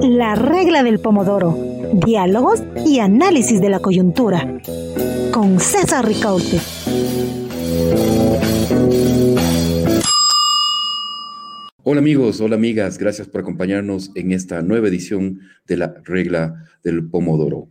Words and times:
La 0.00 0.34
regla 0.34 0.82
del 0.82 0.98
pomodoro. 0.98 1.58
Diálogos 1.92 2.62
y 2.86 3.00
análisis 3.00 3.60
de 3.60 3.68
la 3.68 3.80
coyuntura. 3.80 4.62
Con 5.30 5.60
César 5.60 6.06
Ricaurte. 6.06 6.58
Hola 11.82 12.00
amigos, 12.00 12.40
hola 12.40 12.56
amigas, 12.56 12.96
gracias 12.96 13.28
por 13.28 13.42
acompañarnos 13.42 14.10
en 14.14 14.32
esta 14.32 14.62
nueva 14.62 14.88
edición 14.88 15.40
de 15.66 15.76
la 15.76 15.94
regla 16.04 16.64
del 16.82 17.06
pomodoro. 17.10 17.68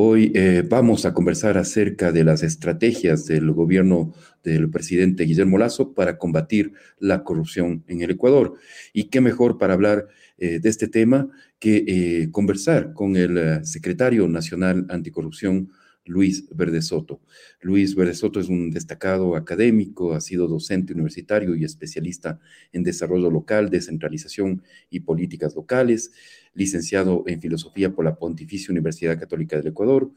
Hoy 0.00 0.30
eh, 0.36 0.62
vamos 0.64 1.06
a 1.06 1.12
conversar 1.12 1.58
acerca 1.58 2.12
de 2.12 2.22
las 2.22 2.44
estrategias 2.44 3.26
del 3.26 3.50
gobierno 3.50 4.14
del 4.44 4.70
presidente 4.70 5.24
Guillermo 5.24 5.58
Lazo 5.58 5.92
para 5.92 6.18
combatir 6.18 6.72
la 7.00 7.24
corrupción 7.24 7.82
en 7.88 8.02
el 8.02 8.12
Ecuador. 8.12 8.54
Y 8.92 9.08
qué 9.10 9.20
mejor 9.20 9.58
para 9.58 9.74
hablar 9.74 10.06
eh, 10.38 10.60
de 10.60 10.68
este 10.68 10.86
tema 10.86 11.28
que 11.58 11.84
eh, 11.88 12.30
conversar 12.30 12.92
con 12.92 13.16
el 13.16 13.66
secretario 13.66 14.28
nacional 14.28 14.86
anticorrupción, 14.88 15.72
Luis 16.04 16.48
Verde 16.54 16.80
Soto. 16.80 17.20
Luis 17.60 17.94
Verde 17.94 18.14
Soto 18.14 18.40
es 18.40 18.48
un 18.48 18.70
destacado 18.70 19.36
académico, 19.36 20.14
ha 20.14 20.20
sido 20.20 20.46
docente 20.46 20.94
universitario 20.94 21.54
y 21.54 21.64
especialista 21.64 22.40
en 22.72 22.82
desarrollo 22.82 23.30
local, 23.30 23.68
descentralización 23.68 24.62
y 24.90 25.00
políticas 25.00 25.54
locales, 25.54 26.12
licenciado 26.54 27.24
en 27.26 27.40
filosofía 27.40 27.92
por 27.92 28.04
la 28.04 28.16
Pontificia 28.16 28.72
Universidad 28.72 29.18
Católica 29.18 29.56
del 29.56 29.68
Ecuador. 29.68 30.10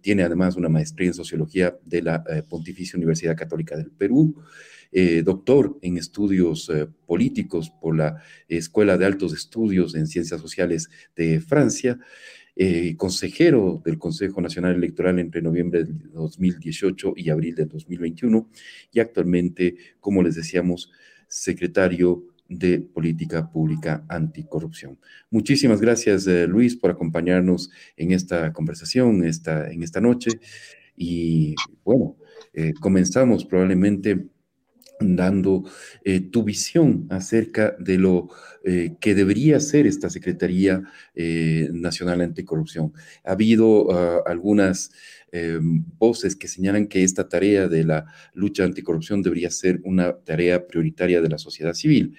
tiene 0.00 0.22
además 0.22 0.56
una 0.56 0.68
maestría 0.68 1.08
en 1.08 1.14
sociología 1.14 1.78
de 1.84 2.02
la 2.02 2.24
eh, 2.30 2.42
Pontificia 2.42 2.96
Universidad 2.96 3.36
Católica 3.36 3.76
del 3.76 3.90
Perú. 3.90 4.34
Eh, 4.92 5.22
doctor 5.22 5.78
en 5.82 5.98
estudios 5.98 6.68
eh, 6.68 6.88
políticos 7.06 7.70
por 7.80 7.96
la 7.96 8.22
Escuela 8.48 8.98
de 8.98 9.06
Altos 9.06 9.32
Estudios 9.32 9.94
en 9.94 10.06
Ciencias 10.06 10.40
Sociales 10.40 10.88
de 11.14 11.40
Francia 11.40 11.98
consejero 12.98 13.80
del 13.82 13.96
Consejo 13.96 14.42
Nacional 14.42 14.74
Electoral 14.74 15.18
entre 15.18 15.40
noviembre 15.40 15.84
de 15.84 15.94
2018 16.12 17.14
y 17.16 17.30
abril 17.30 17.54
del 17.54 17.68
2021 17.68 18.50
y 18.92 19.00
actualmente, 19.00 19.76
como 19.98 20.22
les 20.22 20.34
decíamos, 20.34 20.90
secretario 21.26 22.26
de 22.50 22.80
Política 22.80 23.50
Pública 23.50 24.04
Anticorrupción. 24.08 24.98
Muchísimas 25.30 25.80
gracias, 25.80 26.26
eh, 26.26 26.46
Luis, 26.46 26.76
por 26.76 26.90
acompañarnos 26.90 27.70
en 27.96 28.12
esta 28.12 28.52
conversación, 28.52 29.24
esta, 29.24 29.70
en 29.70 29.82
esta 29.82 30.00
noche. 30.00 30.30
Y 30.96 31.54
bueno, 31.84 32.16
eh, 32.52 32.74
comenzamos 32.80 33.44
probablemente 33.44 34.26
dando 35.00 35.64
eh, 36.04 36.20
tu 36.20 36.44
visión 36.44 37.06
acerca 37.10 37.74
de 37.78 37.98
lo 37.98 38.28
eh, 38.64 38.96
que 39.00 39.14
debería 39.14 39.58
ser 39.58 39.86
esta 39.86 40.10
Secretaría 40.10 40.82
eh, 41.14 41.68
Nacional 41.72 42.20
Anticorrupción. 42.20 42.92
Ha 43.24 43.32
habido 43.32 43.90
ah, 43.92 44.22
algunas 44.26 44.92
voces 45.96 46.34
que 46.34 46.48
señalan 46.48 46.88
que 46.88 47.04
esta 47.04 47.28
tarea 47.28 47.68
de 47.68 47.84
la 47.84 48.04
lucha 48.34 48.64
anticorrupción 48.64 49.22
debería 49.22 49.48
ser 49.48 49.80
una 49.84 50.12
tarea 50.12 50.66
prioritaria 50.66 51.22
de 51.22 51.28
la 51.28 51.38
sociedad 51.38 51.72
civil. 51.72 52.16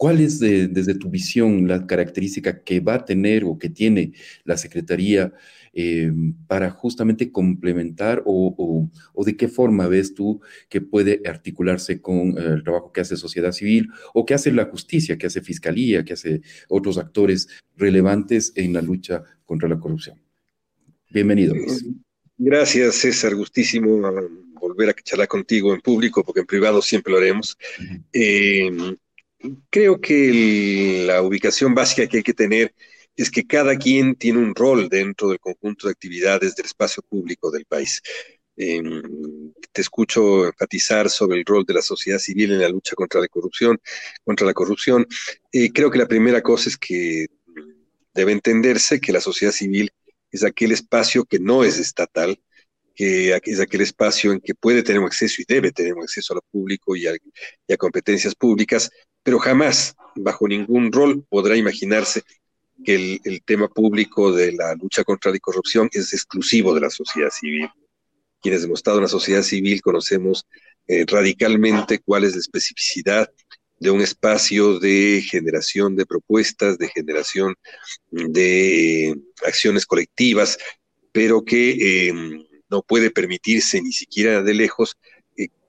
¿Cuál 0.00 0.22
es 0.22 0.40
desde 0.40 0.94
tu 0.94 1.10
visión 1.10 1.68
la 1.68 1.86
característica 1.86 2.62
que 2.64 2.80
va 2.80 2.94
a 2.94 3.04
tener 3.04 3.44
o 3.44 3.58
que 3.58 3.68
tiene 3.68 4.14
la 4.44 4.56
Secretaría 4.56 5.30
eh, 5.74 6.10
para 6.46 6.70
justamente 6.70 7.30
complementar 7.30 8.22
o, 8.24 8.88
de 9.26 9.36
qué 9.36 9.46
forma 9.46 9.88
ves 9.88 10.14
tú 10.14 10.40
que 10.70 10.80
puede 10.80 11.20
articularse 11.26 12.00
con 12.00 12.30
eh, 12.38 12.54
el 12.54 12.62
trabajo 12.64 12.92
que 12.92 13.02
hace 13.02 13.14
sociedad 13.14 13.52
civil 13.52 13.90
o 14.14 14.24
que 14.24 14.32
hace 14.32 14.50
la 14.52 14.64
justicia, 14.64 15.18
que 15.18 15.26
hace 15.26 15.42
fiscalía, 15.42 16.02
que 16.02 16.14
hace 16.14 16.40
otros 16.70 16.96
actores 16.96 17.48
relevantes 17.76 18.54
en 18.54 18.72
la 18.72 18.80
lucha 18.80 19.22
contra 19.44 19.68
la 19.68 19.78
corrupción? 19.78 20.18
Bienvenido. 21.10 21.54
Luis. 21.54 21.84
Gracias, 22.38 22.94
César. 22.94 23.34
Gustísimo 23.34 24.00
volver 24.58 24.88
a 24.88 24.94
charlar 24.94 25.28
contigo 25.28 25.74
en 25.74 25.82
público, 25.82 26.24
porque 26.24 26.40
en 26.40 26.46
privado 26.46 26.80
siempre 26.80 27.12
lo 27.12 27.18
haremos. 27.18 27.58
Eh, 28.14 28.96
creo 29.70 30.00
que 30.00 31.04
la 31.06 31.22
ubicación 31.22 31.74
básica 31.74 32.06
que 32.06 32.18
hay 32.18 32.22
que 32.22 32.34
tener 32.34 32.74
es 33.16 33.30
que 33.30 33.46
cada 33.46 33.76
quien 33.76 34.14
tiene 34.14 34.38
un 34.38 34.54
rol 34.54 34.88
dentro 34.88 35.28
del 35.28 35.40
conjunto 35.40 35.86
de 35.86 35.92
actividades 35.92 36.54
del 36.54 36.66
espacio 36.66 37.02
público 37.02 37.50
del 37.50 37.66
país. 37.66 38.02
Em, 38.56 39.52
te 39.72 39.80
escucho 39.80 40.46
enfatizar 40.46 41.08
sobre 41.08 41.38
el 41.38 41.44
rol 41.44 41.64
de 41.64 41.74
la 41.74 41.82
sociedad 41.82 42.18
civil 42.18 42.52
en 42.52 42.60
la 42.60 42.68
lucha 42.68 42.94
contra 42.94 43.20
la 43.20 43.28
corrupción, 43.28 43.80
contra 44.24 44.46
la 44.46 44.54
corrupción. 44.54 45.06
Eh, 45.52 45.70
creo 45.72 45.90
que 45.90 45.98
la 45.98 46.08
primera 46.08 46.42
cosa 46.42 46.68
es 46.68 46.76
que 46.76 47.26
debe 48.14 48.32
entenderse 48.32 49.00
que 49.00 49.12
la 49.12 49.20
sociedad 49.20 49.52
civil 49.52 49.90
es 50.30 50.44
aquel 50.44 50.72
espacio 50.72 51.24
que 51.24 51.38
no 51.38 51.64
es 51.64 51.78
estatal, 51.78 52.40
que 52.94 53.34
es 53.44 53.60
aquel 53.60 53.80
espacio 53.80 54.32
en 54.32 54.40
que 54.40 54.54
puede 54.54 54.82
tener 54.82 55.02
acceso 55.02 55.40
y 55.40 55.44
debe 55.48 55.72
tener 55.72 55.94
acceso 56.00 56.34
a 56.34 56.36
lo 56.36 56.42
público 56.50 56.96
y 56.96 57.06
a 57.06 57.16
competencias 57.78 58.34
públicas, 58.34 58.90
pero 59.22 59.38
jamás, 59.38 59.94
bajo 60.14 60.48
ningún 60.48 60.92
rol, 60.92 61.24
podrá 61.28 61.56
imaginarse 61.56 62.22
que 62.84 63.20
el, 63.24 63.42
tema 63.44 63.68
público 63.68 64.32
de 64.32 64.52
la 64.52 64.74
lucha 64.74 65.04
contra 65.04 65.30
la 65.30 65.38
corrupción 65.38 65.88
es 65.92 66.12
exclusivo 66.12 66.74
de 66.74 66.80
la 66.80 66.90
sociedad 66.90 67.30
civil. 67.30 67.68
Quienes 68.40 68.64
hemos 68.64 68.78
estado 68.78 68.98
en 68.98 69.02
la 69.02 69.08
sociedad 69.08 69.42
civil 69.42 69.82
conocemos 69.82 70.46
eh, 70.86 71.04
radicalmente 71.06 71.98
cuál 71.98 72.24
es 72.24 72.32
la 72.32 72.40
especificidad 72.40 73.30
de 73.78 73.90
un 73.90 74.00
espacio 74.00 74.78
de 74.78 75.22
generación 75.28 75.96
de 75.96 76.06
propuestas, 76.06 76.78
de 76.78 76.88
generación 76.88 77.54
de 78.10 79.08
eh, 79.08 79.14
acciones 79.46 79.86
colectivas, 79.86 80.58
pero 81.12 81.44
que 81.44 82.08
em, 82.08 82.44
no 82.68 82.82
puede 82.82 83.10
permitirse 83.10 83.80
ni 83.82 83.92
siquiera 83.92 84.42
de 84.42 84.54
lejos 84.54 84.96
eh, 85.02 85.09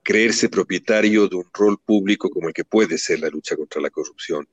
creerse 0.03 0.49
propietario 0.49 1.27
de 1.27 1.35
un 1.35 1.45
rol 1.53 1.77
público 1.79 2.29
como 2.29 2.47
el 2.47 2.53
que 2.53 2.65
puede 2.65 2.97
ser 2.97 3.19
la 3.19 3.29
lucha 3.29 3.55
contra 3.55 3.81
la 3.81 3.89
corrupción. 3.89 4.47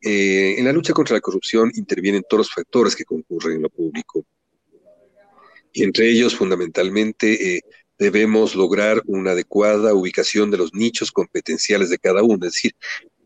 Eh, 0.00 0.54
en 0.58 0.64
la 0.64 0.72
lucha 0.72 0.92
contra 0.92 1.14
la 1.14 1.20
corrupción 1.20 1.72
intervienen 1.74 2.24
todos 2.28 2.46
los 2.46 2.52
factores 2.52 2.94
que 2.94 3.04
concurren 3.04 3.56
en 3.56 3.62
lo 3.62 3.70
público. 3.70 4.24
Y 5.72 5.82
entre 5.82 6.08
ellos, 6.10 6.34
fundamentalmente, 6.34 7.56
eh, 7.56 7.60
debemos 7.98 8.54
lograr 8.54 9.02
una 9.06 9.32
adecuada 9.32 9.92
ubicación 9.94 10.50
de 10.50 10.56
los 10.56 10.72
nichos 10.72 11.10
competenciales 11.10 11.90
de 11.90 11.98
cada 11.98 12.22
uno, 12.22 12.46
es 12.46 12.52
decir, 12.52 12.72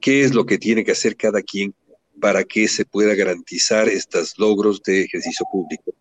qué 0.00 0.22
es 0.22 0.34
lo 0.34 0.46
que 0.46 0.58
tiene 0.58 0.84
que 0.84 0.92
hacer 0.92 1.16
cada 1.16 1.42
quien 1.42 1.74
para 2.20 2.44
que 2.44 2.69
se 2.69 2.84
pueda 2.84 3.14
garantizar 3.14 3.88
estos 3.88 4.38
logros 4.38 4.82
de 4.82 5.02
ejercicio 5.02 5.46
público. 5.50 5.92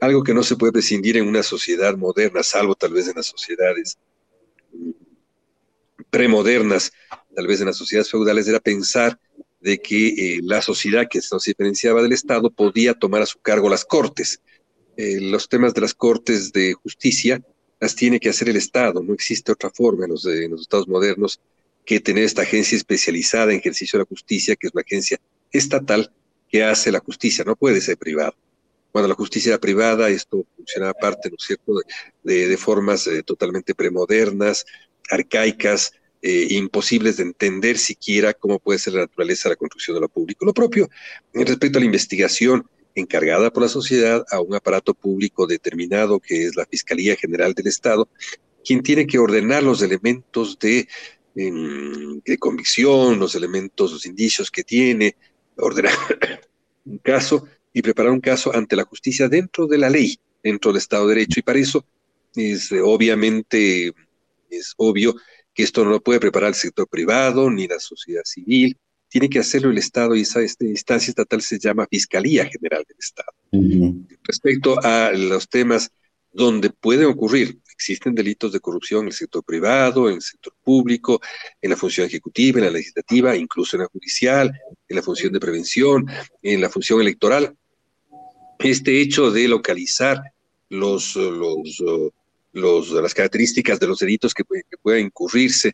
Algo 0.00 0.22
que 0.22 0.34
no 0.34 0.42
se 0.42 0.56
puede 0.56 0.72
prescindir 0.72 1.16
en 1.16 1.26
una 1.26 1.42
sociedad 1.42 1.96
moderna, 1.96 2.42
salvo 2.42 2.74
tal 2.74 2.92
vez 2.92 3.08
en 3.08 3.16
las 3.16 3.26
sociedades 3.26 3.98
premodernas, 6.14 6.92
tal 7.34 7.48
vez 7.48 7.60
en 7.60 7.66
las 7.66 7.76
sociedades 7.76 8.08
feudales, 8.08 8.46
era 8.46 8.60
pensar 8.60 9.18
de 9.60 9.78
que 9.78 10.06
eh, 10.06 10.40
la 10.44 10.62
sociedad 10.62 11.08
que 11.10 11.20
se 11.20 11.36
diferenciaba 11.44 12.02
del 12.02 12.12
Estado 12.12 12.50
podía 12.50 12.94
tomar 12.94 13.22
a 13.22 13.26
su 13.26 13.40
cargo 13.40 13.68
las 13.68 13.84
cortes. 13.84 14.40
Eh, 14.96 15.20
los 15.20 15.48
temas 15.48 15.74
de 15.74 15.80
las 15.80 15.92
cortes 15.92 16.52
de 16.52 16.74
justicia 16.74 17.42
las 17.80 17.96
tiene 17.96 18.20
que 18.20 18.28
hacer 18.28 18.48
el 18.48 18.54
Estado, 18.54 19.02
no 19.02 19.12
existe 19.12 19.50
otra 19.50 19.70
forma 19.70 20.04
en 20.04 20.12
los, 20.12 20.24
Estados 20.24 20.86
modernos 20.86 21.40
que 21.84 21.98
tener 21.98 22.22
esta 22.22 22.42
agencia 22.42 22.78
especializada 22.78 23.52
en 23.52 23.58
ejercicio 23.58 23.98
de 23.98 24.04
la 24.04 24.08
justicia, 24.08 24.54
que 24.54 24.68
es 24.68 24.72
una 24.72 24.82
agencia 24.82 25.18
estatal 25.50 26.12
que 26.48 26.62
hace 26.62 26.92
la 26.92 27.00
justicia, 27.00 27.42
no 27.42 27.56
puede 27.56 27.80
ser 27.80 27.98
privada. 27.98 28.36
Cuando 28.92 29.08
la 29.08 29.16
justicia 29.16 29.48
era 29.48 29.58
privada, 29.58 30.08
esto 30.10 30.46
funcionaba 30.54 30.92
aparte, 30.92 31.28
¿no 31.28 31.34
es 31.36 31.44
cierto?, 31.44 31.72
de, 32.22 32.56
formas 32.56 33.08
eh, 33.08 33.24
totalmente 33.24 33.74
premodernas, 33.74 34.64
arcaicas, 35.10 35.92
eh, 36.26 36.46
imposibles 36.54 37.18
de 37.18 37.24
entender 37.24 37.76
siquiera 37.76 38.32
cómo 38.32 38.58
puede 38.58 38.78
ser 38.78 38.94
la 38.94 39.00
naturaleza 39.00 39.46
de 39.46 39.52
la 39.52 39.58
construcción 39.58 39.94
de 39.94 40.00
lo 40.00 40.08
público. 40.08 40.46
Lo 40.46 40.54
propio 40.54 40.88
respecto 41.34 41.76
a 41.76 41.80
la 41.80 41.84
investigación 41.84 42.66
encargada 42.94 43.52
por 43.52 43.62
la 43.62 43.68
sociedad 43.68 44.24
a 44.30 44.40
un 44.40 44.54
aparato 44.54 44.94
público 44.94 45.46
determinado 45.46 46.18
que 46.20 46.46
es 46.46 46.56
la 46.56 46.64
Fiscalía 46.64 47.14
General 47.14 47.52
del 47.52 47.66
Estado, 47.66 48.08
quien 48.64 48.82
tiene 48.82 49.06
que 49.06 49.18
ordenar 49.18 49.62
los 49.64 49.82
elementos 49.82 50.58
de, 50.58 50.88
de 51.34 52.38
convicción, 52.38 53.18
los 53.18 53.34
elementos, 53.34 53.92
los 53.92 54.06
indicios 54.06 54.50
que 54.50 54.64
tiene, 54.64 55.16
ordenar 55.58 55.92
un 56.86 56.96
caso 56.96 57.46
y 57.70 57.82
preparar 57.82 58.12
un 58.12 58.22
caso 58.22 58.56
ante 58.56 58.76
la 58.76 58.84
justicia 58.84 59.28
dentro 59.28 59.66
de 59.66 59.76
la 59.76 59.90
ley, 59.90 60.18
dentro 60.42 60.72
del 60.72 60.78
Estado 60.78 61.06
de 61.06 61.16
Derecho. 61.16 61.40
Y 61.40 61.42
para 61.42 61.58
eso 61.58 61.84
es 62.34 62.72
obviamente, 62.72 63.92
es 64.48 64.72
obvio 64.78 65.16
que 65.54 65.62
esto 65.62 65.84
no 65.84 65.90
lo 65.90 66.00
puede 66.00 66.20
preparar 66.20 66.48
el 66.48 66.54
sector 66.54 66.88
privado 66.88 67.50
ni 67.50 67.66
la 67.66 67.78
sociedad 67.78 68.24
civil, 68.24 68.76
tiene 69.08 69.28
que 69.28 69.38
hacerlo 69.38 69.70
el 69.70 69.78
Estado 69.78 70.16
y 70.16 70.22
esa 70.22 70.42
instancia 70.42 71.10
estatal 71.10 71.40
se 71.40 71.58
llama 71.58 71.86
Fiscalía 71.88 72.46
General 72.46 72.84
del 72.86 72.96
Estado. 72.98 73.32
Respecto 74.24 74.82
a 74.82 75.12
los 75.12 75.48
temas 75.48 75.90
donde 76.32 76.70
pueden 76.70 77.06
ocurrir 77.06 77.60
Existen 77.74 78.14
delitos 78.14 78.52
de 78.52 78.60
corrupción 78.60 79.00
en 79.02 79.08
el 79.08 79.12
sector 79.12 79.42
privado, 79.42 80.08
en 80.08 80.14
el 80.16 80.22
sector 80.22 80.54
público, 80.62 81.20
en 81.60 81.70
la 81.70 81.76
función 81.76 82.06
ejecutiva, 82.06 82.60
en 82.60 82.66
la 82.66 82.70
legislativa, 82.70 83.36
incluso 83.36 83.76
en 83.76 83.82
la 83.82 83.88
judicial, 83.88 84.52
en 84.88 84.96
la 84.96 85.02
función 85.02 85.32
de 85.32 85.40
prevención, 85.40 86.06
en 86.40 86.60
la 86.60 86.70
función 86.70 87.00
electoral. 87.00 87.56
Este 88.60 89.00
hecho 89.00 89.32
de 89.32 89.48
localizar 89.48 90.22
los, 90.68 91.16
los, 91.16 91.82
las 92.54 93.14
características 93.14 93.78
de 93.80 93.86
los 93.86 93.98
delitos 93.98 94.32
que, 94.32 94.44
que 94.44 94.76
puedan 94.80 95.00
incurrirse 95.00 95.72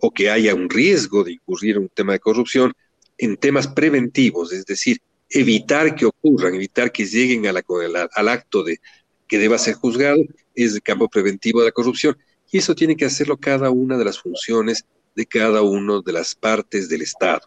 o 0.00 0.10
que 0.10 0.30
haya 0.30 0.54
un 0.54 0.68
riesgo 0.68 1.22
de 1.22 1.32
incurrir 1.32 1.76
en 1.76 1.82
un 1.82 1.88
tema 1.88 2.12
de 2.12 2.20
corrupción 2.20 2.72
en 3.18 3.36
temas 3.36 3.68
preventivos, 3.68 4.52
es 4.52 4.64
decir, 4.64 4.98
evitar 5.30 5.94
que 5.94 6.06
ocurran, 6.06 6.54
evitar 6.54 6.90
que 6.92 7.06
lleguen 7.06 7.46
al 7.46 8.28
acto 8.28 8.62
de 8.64 8.80
que 9.28 9.38
deba 9.38 9.58
ser 9.58 9.74
juzgado, 9.74 10.22
es 10.54 10.74
el 10.74 10.82
campo 10.82 11.08
preventivo 11.08 11.60
de 11.60 11.66
la 11.66 11.72
corrupción. 11.72 12.18
Y 12.50 12.58
eso 12.58 12.74
tiene 12.74 12.96
que 12.96 13.06
hacerlo 13.06 13.38
cada 13.38 13.70
una 13.70 13.96
de 13.96 14.04
las 14.04 14.18
funciones 14.18 14.84
de 15.14 15.26
cada 15.26 15.62
una 15.62 16.00
de 16.04 16.12
las 16.12 16.34
partes 16.34 16.88
del 16.88 17.02
Estado. 17.02 17.40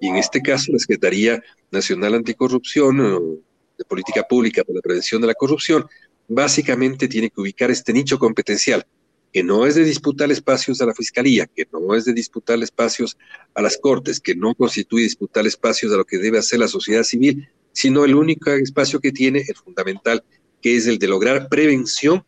Y 0.00 0.08
en 0.08 0.16
este 0.16 0.40
caso, 0.40 0.72
la 0.72 0.78
Secretaría 0.78 1.42
Nacional 1.70 2.14
Anticorrupción, 2.14 3.40
de 3.78 3.84
Política 3.84 4.24
Pública 4.28 4.64
para 4.64 4.76
la 4.76 4.82
Prevención 4.82 5.20
de 5.20 5.28
la 5.28 5.34
Corrupción, 5.34 5.86
básicamente 6.28 7.08
tiene 7.08 7.30
que 7.30 7.40
ubicar 7.40 7.70
este 7.70 7.92
nicho 7.92 8.18
competencial 8.18 8.86
que 9.32 9.42
no 9.42 9.66
es 9.66 9.74
de 9.74 9.84
disputar 9.84 10.30
espacios 10.30 10.80
a 10.80 10.86
la 10.86 10.94
Fiscalía, 10.94 11.46
que 11.46 11.66
no 11.72 11.94
es 11.94 12.04
de 12.04 12.12
disputar 12.12 12.62
espacios 12.62 13.16
a 13.54 13.62
las 13.62 13.76
Cortes, 13.76 14.20
que 14.20 14.34
no 14.34 14.54
constituye 14.54 15.04
disputar 15.04 15.46
espacios 15.46 15.92
a 15.92 15.96
lo 15.96 16.04
que 16.04 16.18
debe 16.18 16.38
hacer 16.38 16.58
la 16.58 16.68
sociedad 16.68 17.02
civil, 17.02 17.48
sino 17.72 18.04
el 18.04 18.14
único 18.14 18.50
espacio 18.50 19.00
que 19.00 19.12
tiene, 19.12 19.44
el 19.46 19.54
fundamental, 19.54 20.24
que 20.62 20.76
es 20.76 20.86
el 20.86 20.98
de 20.98 21.08
lograr 21.08 21.48
prevención 21.48 22.24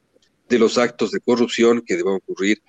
de 0.48 0.58
los 0.58 0.78
actos 0.78 1.10
de 1.10 1.20
corrupción 1.20 1.80
que 1.80 1.96
deban 1.96 2.14
ocurrir, 2.14 2.62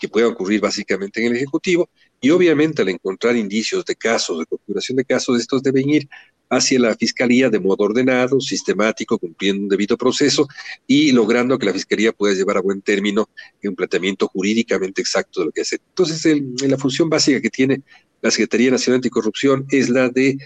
que 0.00 0.08
puedan 0.08 0.32
ocurrir 0.32 0.60
básicamente 0.60 1.20
en 1.20 1.28
el 1.28 1.36
Ejecutivo, 1.36 1.88
y 2.20 2.30
obviamente 2.30 2.82
al 2.82 2.88
encontrar 2.88 3.36
indicios 3.36 3.84
de 3.84 3.94
casos, 3.94 4.40
de 4.40 4.46
configuración 4.46 4.96
de 4.96 5.04
casos, 5.04 5.38
estos 5.38 5.62
deben 5.62 5.88
ir 5.88 6.08
hacia 6.48 6.78
la 6.78 6.94
Fiscalía 6.94 7.50
de 7.50 7.60
modo 7.60 7.84
ordenado, 7.84 8.40
sistemático, 8.40 9.18
cumpliendo 9.18 9.62
un 9.62 9.68
debido 9.68 9.96
proceso 9.96 10.46
y 10.86 11.12
logrando 11.12 11.58
que 11.58 11.66
la 11.66 11.72
Fiscalía 11.72 12.12
pueda 12.12 12.34
llevar 12.34 12.58
a 12.58 12.62
buen 12.62 12.82
término 12.82 13.28
un 13.62 13.74
planteamiento 13.74 14.28
jurídicamente 14.28 15.00
exacto 15.00 15.40
de 15.40 15.46
lo 15.46 15.52
que 15.52 15.62
hace. 15.62 15.78
Entonces, 15.88 16.42
la 16.68 16.78
función 16.78 17.08
básica 17.08 17.40
que 17.40 17.50
tiene 17.50 17.82
la 18.22 18.30
Secretaría 18.30 18.70
Nacional 18.70 18.98
Anticorrupción 18.98 19.66
es 19.70 19.88
la 19.88 20.08
de 20.08 20.38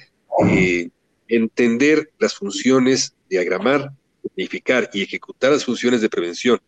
eh, 0.48 0.88
entender 1.28 2.10
las 2.18 2.34
funciones, 2.34 3.14
diagramar, 3.28 3.90
planificar 4.34 4.90
y 4.92 5.02
ejecutar 5.02 5.52
las 5.52 5.64
funciones 5.64 6.00
de 6.00 6.08
prevención 6.08 6.60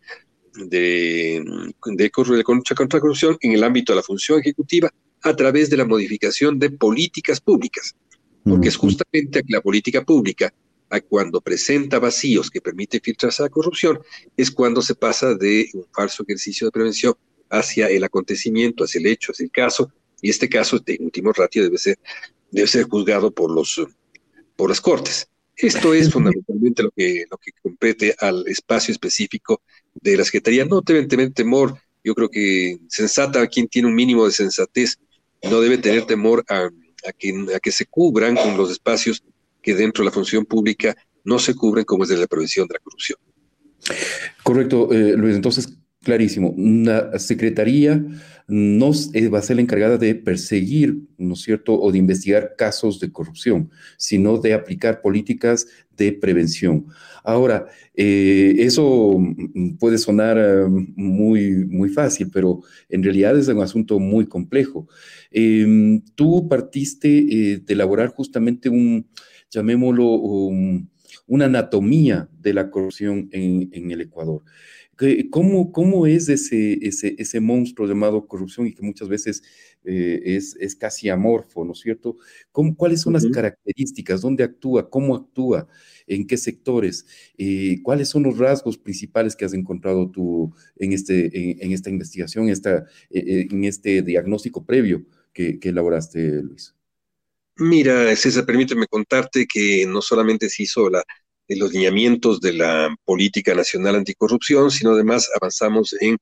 de, 0.55 1.43
de, 1.85 1.95
de 1.95 2.11
contra 2.11 2.99
corrupción 2.99 3.37
en 3.41 3.53
el 3.53 3.63
ámbito 3.63 3.91
de 3.91 3.97
la 3.97 4.03
función 4.03 4.39
ejecutiva 4.39 4.91
a 5.23 5.35
través 5.35 5.69
de 5.69 5.77
la 5.77 5.85
modificación 5.85 6.59
de 6.59 6.69
políticas 6.69 7.39
públicas 7.41 7.95
porque 8.43 8.69
es 8.69 8.75
justamente 8.75 9.43
la 9.47 9.61
política 9.61 10.03
pública, 10.03 10.53
a 10.89 11.01
cuando 11.01 11.41
presenta 11.41 11.97
vacíos 11.97 12.51
que 12.51 12.61
permite 12.61 12.99
filtrarse 12.99 13.41
la 13.41 13.49
corrupción, 13.49 13.99
es 14.37 14.51
cuando 14.51 14.81
se 14.81 14.93
pasa 14.93 15.33
de 15.33 15.69
un 15.73 15.85
falso 15.91 16.23
ejercicio 16.23 16.67
de 16.67 16.71
prevención 16.71 17.15
hacia 17.49 17.87
el 17.87 18.03
acontecimiento, 18.03 18.83
hacia 18.83 18.99
el 18.99 19.07
hecho, 19.07 19.31
hacia 19.31 19.45
el 19.45 19.51
caso, 19.51 19.91
y 20.21 20.29
este 20.29 20.47
caso, 20.47 20.79
de 20.79 20.97
último 21.01 21.33
ratio, 21.33 21.63
debe 21.63 21.77
ser, 21.77 21.97
debe 22.51 22.67
ser 22.67 22.83
juzgado 22.83 23.31
por, 23.31 23.51
los, 23.51 23.81
por 24.55 24.69
las 24.69 24.79
cortes. 24.79 25.27
Esto 25.55 25.93
es 25.93 26.11
fundamentalmente 26.11 26.83
lo 26.83 26.91
que, 26.91 27.25
lo 27.29 27.37
que 27.37 27.51
compete 27.61 28.15
al 28.19 28.47
espacio 28.47 28.91
específico 28.91 29.61
de 29.95 30.17
la 30.17 30.23
Secretaría. 30.23 30.65
No 30.65 30.81
deben 30.81 31.07
tener 31.07 31.31
temor, 31.31 31.75
yo 32.03 32.15
creo 32.15 32.29
que 32.29 32.79
sensata, 32.87 33.47
quien 33.47 33.67
tiene 33.67 33.87
un 33.87 33.95
mínimo 33.95 34.25
de 34.25 34.31
sensatez, 34.31 34.99
no 35.43 35.59
debe 35.59 35.77
tener 35.77 36.05
temor 36.05 36.43
a 36.47 36.69
a 37.05 37.11
que, 37.59 37.71
se 37.71 37.85
cubran 37.85 38.35
con 38.35 38.57
los 38.57 38.71
espacios 38.71 39.23
que 39.61 39.75
dentro 39.75 40.03
de 40.03 40.09
la 40.09 40.13
función 40.13 40.45
pública 40.45 40.95
no 41.23 41.39
se 41.39 41.55
cubren 41.55 41.85
como 41.85 42.03
es 42.03 42.09
de 42.09 42.17
la 42.17 42.27
prevención 42.27 42.67
de 42.67 42.73
la 42.75 42.79
corrupción. 42.79 43.19
Correcto, 44.43 44.91
eh, 44.91 45.15
Luis. 45.17 45.35
Entonces, 45.35 45.77
clarísimo, 46.03 46.49
una 46.49 47.17
secretaría 47.17 48.03
no 48.47 48.91
eh, 49.13 49.29
va 49.29 49.39
a 49.39 49.41
ser 49.41 49.55
la 49.55 49.61
encargada 49.61 49.97
de 49.97 50.15
perseguir, 50.15 51.07
¿no 51.17 51.33
es 51.33 51.41
cierto?, 51.41 51.79
o 51.79 51.91
de 51.91 51.97
investigar 51.97 52.55
casos 52.57 52.99
de 52.99 53.11
corrupción, 53.11 53.71
sino 53.97 54.37
de 54.37 54.53
aplicar 54.53 55.01
políticas 55.01 55.67
de 55.95 56.11
prevención. 56.11 56.87
Ahora, 57.23 57.67
eh, 57.95 58.55
eso 58.59 59.17
mm, 59.17 59.77
puede 59.77 59.97
sonar 59.97 60.37
eh, 60.37 60.65
muy, 60.67 61.65
muy 61.65 61.89
fácil, 61.89 62.29
pero 62.31 62.61
en 62.89 63.03
realidad 63.03 63.37
es 63.37 63.47
un 63.47 63.61
asunto 63.61 63.99
muy 63.99 64.27
complejo. 64.27 64.87
Em, 65.31 66.01
tú 66.15 66.47
partiste 66.47 67.07
de 67.07 67.73
elaborar 67.73 68.09
justamente 68.09 68.69
un, 68.69 69.07
llamémoslo, 69.49 70.03
una 71.27 71.45
anatomía 71.45 72.29
de 72.39 72.53
la 72.53 72.69
corrupción 72.69 73.29
en, 73.31 73.91
el 73.91 74.01
Ecuador. 74.01 74.43
¿Cómo, 75.31 75.71
cómo 75.71 76.05
es 76.07 76.29
ese, 76.29 76.77
ese, 76.81 77.39
monstruo 77.39 77.87
llamado 77.87 78.27
corrupción 78.27 78.67
y 78.67 78.73
que 78.73 78.83
muchas 78.83 79.09
veces 79.09 79.43
eh, 79.85 80.21
es, 80.23 80.55
es, 80.59 80.75
casi 80.75 81.09
amorfo, 81.09 81.63
¿no 81.65 81.73
es 81.73 81.79
cierto? 81.79 82.17
¿Cómo, 82.51 82.75
¿Cuáles 82.75 83.01
son 83.01 83.13
las 83.13 83.25
características? 83.25 84.21
¿Dónde 84.21 84.43
actúa? 84.43 84.89
¿Cómo 84.89 85.15
actúa? 85.15 85.67
¿En 86.07 86.27
qué 86.27 86.37
sectores? 86.37 87.05
Eh, 87.37 87.77
¿Cuáles 87.83 88.09
son 88.09 88.23
los 88.23 88.37
rasgos 88.37 88.77
principales 88.77 89.35
que 89.35 89.45
has 89.45 89.53
encontrado 89.53 90.09
tú 90.09 90.53
en, 90.77 90.93
este, 90.93 91.63
en, 91.63 91.71
esta 91.71 91.89
investigación, 91.89 92.49
esta, 92.49 92.85
eh, 93.09 93.47
en 93.49 93.63
este 93.63 94.01
diagnóstico 94.01 94.65
previo 94.65 95.05
que, 95.33 95.59
que 95.59 95.69
elaboraste, 95.69 96.41
Luis? 96.43 96.75
Mira, 97.57 98.15
César, 98.15 98.45
permíteme 98.45 98.87
contarte 98.87 99.45
que 99.45 99.85
no 99.87 100.01
solamente 100.01 100.49
se 100.49 100.63
hizo 100.63 100.89
la 100.89 101.03
los 101.55 101.73
lineamientos 101.73 102.39
de 102.39 102.53
la 102.53 102.95
política 103.05 103.53
nacional 103.55 103.95
anticorrupción, 103.95 104.71
sino 104.71 104.91
además 104.91 105.29
avanzamos 105.35 105.95
en 105.99 106.17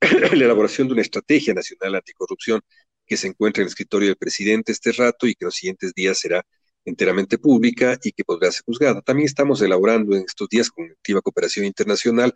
la 0.00 0.44
elaboración 0.44 0.88
de 0.88 0.94
una 0.94 1.02
estrategia 1.02 1.54
nacional 1.54 1.96
anticorrupción 1.96 2.60
que 3.06 3.16
se 3.16 3.28
encuentra 3.28 3.62
en 3.62 3.66
el 3.66 3.70
escritorio 3.70 4.08
del 4.08 4.16
presidente 4.16 4.72
este 4.72 4.92
rato 4.92 5.26
y 5.26 5.34
que 5.34 5.44
en 5.44 5.46
los 5.46 5.54
siguientes 5.54 5.92
días 5.94 6.18
será 6.18 6.44
enteramente 6.84 7.38
pública 7.38 7.98
y 8.02 8.12
que 8.12 8.24
podrá 8.24 8.50
ser 8.50 8.62
juzgada. 8.64 9.02
También 9.02 9.26
estamos 9.26 9.60
elaborando 9.62 10.16
en 10.16 10.24
estos 10.26 10.48
días 10.48 10.70
con 10.70 10.90
activa 10.90 11.20
cooperación 11.20 11.66
internacional 11.66 12.34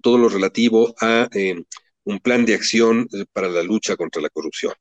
todo 0.00 0.18
lo 0.18 0.28
relativo 0.28 0.94
a 1.00 1.28
eh, 1.32 1.62
un 2.04 2.20
plan 2.20 2.46
de 2.46 2.54
acción 2.54 3.08
para 3.32 3.48
la 3.48 3.62
lucha 3.62 3.96
contra 3.96 4.22
la 4.22 4.28
corrupción. 4.28 4.72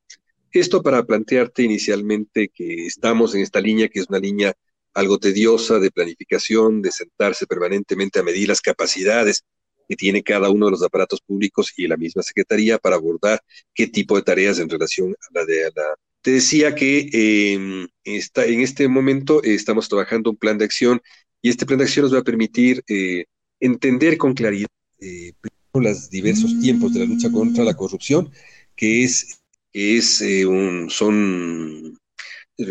Esto 0.52 0.82
para 0.82 1.04
plantearte 1.04 1.64
inicialmente 1.64 2.50
que 2.54 2.86
estamos 2.86 3.36
en 3.36 3.42
esta 3.42 3.60
línea, 3.60 3.90
que 3.90 4.00
es 4.00 4.08
una 4.10 4.20
línea 4.20 4.54
algo 4.94 5.20
tediosa 5.20 5.80
de 5.80 5.92
planificación, 5.92 6.82
de 6.82 6.92
sentarse 6.92 7.46
permanentemente 7.46 8.20
a 8.20 8.24
medir 8.24 8.48
las 8.48 8.62
capacidades 8.62 9.44
que 9.88 9.96
tiene 9.96 10.24
cada 10.24 10.50
uno 10.50 10.66
de 10.66 10.72
los 10.72 10.84
aparatos 10.84 11.22
públicos 11.22 11.74
y 11.78 11.88
la 11.88 11.98
misma 11.98 12.24
Secretaría 12.24 12.78
para 12.78 12.96
abordar 12.96 13.42
qué 13.74 13.88
tipo 13.88 14.16
de 14.16 14.24
tareas 14.24 14.60
en 14.60 14.70
relación 14.70 15.14
a 15.14 15.40
la 15.40 15.46
de 15.46 15.72
la... 15.76 15.84
Te 16.22 16.32
decía 16.32 16.76
que 16.76 17.10
em, 17.54 17.88
está, 18.04 18.46
en 18.46 18.62
este 18.62 18.88
momento 18.88 19.42
estamos 19.44 19.88
trabajando 19.88 20.32
un 20.32 20.38
plan 20.38 20.58
de 20.58 20.66
acción 20.66 21.02
y 21.42 21.50
este 21.50 21.66
plan 21.66 21.80
de 21.80 21.86
acción 21.86 22.04
nos 22.04 22.14
va 22.14 22.20
a 22.20 22.24
permitir 22.24 22.84
eh, 22.88 23.26
entender 23.60 24.18
con 24.18 24.34
claridad 24.34 24.68
eh, 25.00 25.34
los 25.74 26.10
diversos 26.10 26.60
tiempos 26.60 26.94
de 26.94 27.02
la 27.02 27.06
lucha 27.06 27.32
contra 27.32 27.64
la 27.64 27.76
corrupción, 27.76 28.32
que 28.76 29.04
es, 29.04 29.42
es 29.74 30.22
eh, 30.22 30.46
un, 30.46 30.90
son 30.90 31.98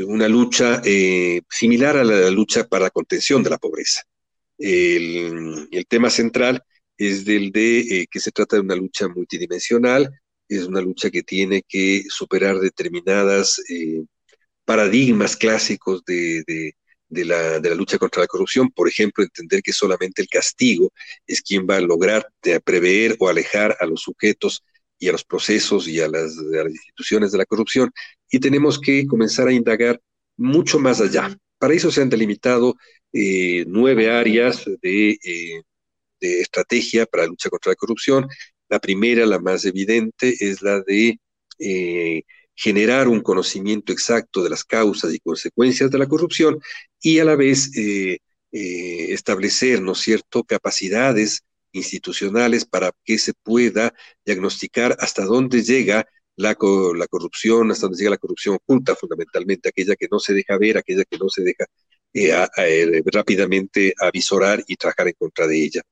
una 0.06 0.28
lucha 0.28 0.82
eh, 0.84 1.42
similar 1.48 1.96
a 1.96 2.04
la 2.04 2.30
lucha 2.30 2.66
para 2.66 2.84
la 2.84 2.90
contención 2.90 3.42
de 3.42 3.50
la 3.50 3.58
pobreza. 3.58 4.02
El, 4.58 5.68
tema 5.88 6.10
central 6.10 6.64
es 6.98 7.24
del 7.24 7.52
de 7.52 7.80
eh, 7.80 8.06
que 8.10 8.20
se 8.20 8.32
trata 8.32 8.56
de 8.56 8.62
una 8.62 8.76
lucha 8.76 9.08
multidimensional, 9.08 10.10
es 10.48 10.64
una 10.64 10.80
lucha 10.80 11.10
que 11.10 11.22
tiene 11.22 11.62
que 11.68 12.04
superar 12.08 12.58
determinadas 12.58 13.60
eh, 13.68 14.04
paradigmas 14.64 15.36
clásicos 15.36 16.04
de, 16.04 16.44
la, 17.08 17.60
de, 17.60 17.70
la, 17.70 17.74
lucha 17.74 17.98
contra 17.98 18.22
la 18.22 18.28
corrupción, 18.28 18.70
por 18.70 18.88
ejemplo, 18.88 19.24
entender 19.24 19.62
que 19.62 19.72
solamente 19.72 20.22
el 20.22 20.28
castigo 20.28 20.92
es 21.26 21.42
quien 21.42 21.66
va 21.68 21.76
a 21.76 21.80
lograr 21.80 22.28
prever 22.64 23.16
o 23.18 23.28
alejar 23.28 23.76
a 23.80 23.86
los 23.86 24.02
sujetos 24.02 24.62
y 24.98 25.08
a 25.08 25.12
los 25.12 25.24
procesos 25.24 25.88
y 25.88 26.00
a 26.00 26.08
las, 26.08 26.36
instituciones 26.68 27.32
de 27.32 27.38
la 27.38 27.46
corrupción, 27.46 27.90
y 28.30 28.38
tenemos 28.38 28.80
que 28.80 29.06
comenzar 29.06 29.48
a 29.48 29.52
indagar 29.52 30.00
mucho 30.36 30.78
más 30.78 31.00
allá. 31.00 31.36
Para 31.58 31.74
eso 31.74 31.90
se 31.90 32.02
han 32.02 32.10
delimitado 32.10 32.76
eh, 33.12 33.64
nueve 33.66 34.10
áreas 34.10 34.64
de, 34.82 35.10
eh, 35.10 35.62
de, 36.20 36.40
estrategia 36.40 37.06
para 37.06 37.24
la 37.24 37.28
lucha 37.30 37.50
contra 37.50 37.72
la 37.72 37.76
corrupción. 37.76 38.26
La 38.68 38.78
primera, 38.80 39.26
la 39.26 39.38
más 39.38 39.64
evidente, 39.64 40.34
es 40.40 40.62
la 40.62 40.80
de 40.82 41.20
eh, 41.58 42.22
generar 42.54 43.08
un 43.08 43.20
conocimiento 43.20 43.92
exacto 43.92 44.42
de 44.42 44.50
las 44.50 44.64
causas 44.64 45.14
y 45.14 45.20
consecuencias 45.20 45.90
de 45.90 45.98
la 45.98 46.08
corrupción 46.08 46.58
y 47.00 47.18
a 47.18 47.24
la 47.24 47.36
vez 47.36 47.70
establecer, 48.52 49.82
¿no 49.82 49.94
cierto?, 49.94 50.42
capacidades 50.44 51.42
institucionales 51.72 52.64
para 52.64 52.92
que 53.04 53.18
se 53.18 53.34
pueda 53.34 53.94
diagnosticar 54.24 54.96
hasta 55.00 55.24
dónde 55.24 55.62
llega 55.62 56.06
la, 56.36 56.56
la 56.94 57.06
corrupción, 57.08 57.70
hasta 57.70 57.86
dónde 57.86 57.98
llega 57.98 58.10
la 58.10 58.18
corrupción 58.18 58.56
oculta, 58.56 58.94
fundamentalmente 58.94 59.68
aquella 59.68 59.96
que 59.96 60.08
no 60.10 60.18
se 60.18 60.34
deja 60.34 60.58
ver, 60.58 60.78
aquella 60.78 61.04
que 61.04 61.18
no 61.18 61.28
se 61.28 61.42
deja 61.42 61.66
eh, 62.12 62.32
eh, 62.56 63.02
rápidamente 63.06 63.94
avisorar 63.98 64.64
y 64.66 64.76
trabajar 64.76 65.08
en 65.08 65.14
contra 65.18 65.46
de 65.46 65.62
ella. 65.62 65.82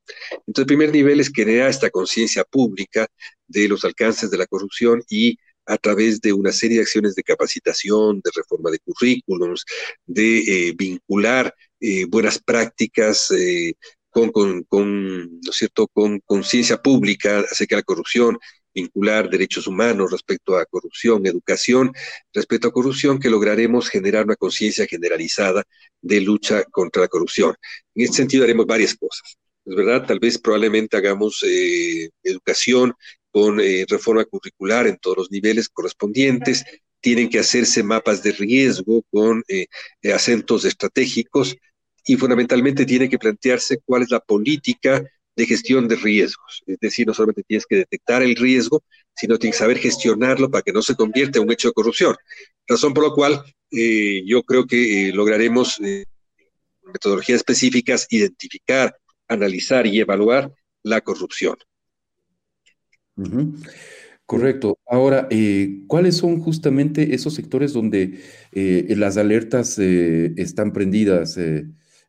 Entonces, 0.47 0.63
el 0.63 0.67
primer 0.67 0.93
nivel 0.93 1.21
es 1.21 1.31
crear 1.31 1.69
esta 1.69 1.91
conciencia 1.91 2.45
pública 2.45 3.07
de 3.47 3.69
los 3.69 3.85
alcances 3.85 4.31
de 4.31 4.39
la 4.39 4.47
corrupción 4.47 5.03
y 5.09 5.37
a 5.67 5.77
través 5.77 6.21
de 6.21 6.33
una 6.33 6.53
serie 6.53 6.79
de 6.79 6.83
acciones 6.83 7.15
de 7.15 7.23
capacitación, 7.23 8.21
de 8.23 8.31
reforma 8.35 8.71
de 8.71 8.79
currículums, 8.81 9.65
de 10.07 10.39
eh, 10.69 10.75
vincular 10.77 11.55
buenas 12.09 12.39
prácticas 12.39 13.31
con, 14.09 14.31
con, 14.31 14.63
con, 14.63 15.41
¿no 15.41 15.51
es 15.51 15.57
cierto?, 15.57 15.87
con 15.89 16.19
conciencia 16.21 16.81
pública 16.81 17.41
acerca 17.41 17.77
de 17.77 17.81
la 17.81 17.85
corrupción, 17.85 18.39
vincular 18.75 19.31
derechos 19.31 19.67
humanos 19.67 20.11
respecto 20.11 20.57
a 20.57 20.67
corrupción, 20.67 21.27
educación, 21.27 21.93
respecto 22.33 22.69
a 22.69 22.73
corrupción, 22.73 23.19
que 23.19 23.31
lograremos 23.31 23.89
generar 23.89 24.25
una 24.25 24.37
conciencia 24.37 24.87
generalizada 24.87 25.63
de 26.03 26.21
lucha 26.21 26.65
contra 26.65 27.03
la 27.03 27.09
corrupción. 27.09 27.55
En 27.95 28.05
este 28.05 28.17
sentido 28.17 28.45
haremos 28.45 28.67
varias 28.67 28.95
cosas. 28.95 29.37
Es 29.65 29.75
verdad, 29.75 30.07
tal 30.07 30.19
vez 30.19 30.39
probablemente 30.39 30.97
hagamos 30.97 31.43
eh, 31.47 32.11
educación 32.23 32.93
con 33.31 33.61
eh, 33.61 33.87
reforma 33.89 34.25
curricular 34.25 34.87
en 34.87 34.99
todos 34.99 35.17
los 35.17 35.31
niveles 35.31 35.69
correspondientes. 35.69 36.65
Tienen 37.01 37.29
que 37.29 37.39
hacerse 37.39 37.83
mapas 37.83 38.23
de 38.23 38.33
riesgo 38.33 39.03
con 39.11 39.43
eh, 39.49 39.67
acentos 40.13 40.65
estratégicos 40.65 41.57
y 42.07 42.17
fundamentalmente 42.17 42.85
tiene 42.85 43.09
que 43.09 43.19
plantearse 43.19 43.81
cuál 43.85 44.03
es 44.03 44.11
la 44.11 44.21
política 44.21 45.03
de 45.37 45.47
gestión 45.47 45.89
de 45.89 45.97
riesgos. 45.97 46.63
Es 46.67 46.79
decir, 46.81 47.07
no 47.07 47.15
solamente 47.15 47.43
tienes 47.43 47.67
que 47.67 47.77
detectar 47.77 48.23
el 48.23 48.37
riesgo, 48.37 48.83
sino 49.17 49.39
tienes 49.39 49.57
que 49.57 49.65
saber 49.65 49.79
gestionarlo 49.79 50.51
para 50.51 50.63
que 50.63 50.73
no 50.73 50.83
se 50.83 50.95
convierta 50.95 51.39
en 51.39 51.45
un 51.45 51.53
hecho 51.53 51.69
de 51.69 51.75
corrupción. 51.75 52.17
Razón 52.67 52.95
por 52.95 53.05
la 53.05 53.15
cual 53.15 53.45
eh, 53.71 54.23
yo 54.25 54.43
creo 54.43 54.67
que 54.67 55.09
eh, 55.09 55.13
lograremos 55.13 55.81
eh, 55.81 56.05
metodologías 56.85 57.37
específicas 57.37 58.07
identificar, 58.11 58.97
analizar 59.29 59.87
y 59.87 60.01
evaluar 60.01 60.53
la 60.83 61.01
corrupción. 61.01 61.57
Correcto. 64.27 64.79
Ahora, 64.87 65.29
¿cuáles 65.87 66.17
son 66.17 66.41
justamente 66.41 67.15
esos 67.15 67.35
sectores 67.35 67.73
donde 67.73 68.21
las 68.53 69.17
alertas 69.17 69.79
están 69.79 70.73
prendidas? 70.73 71.39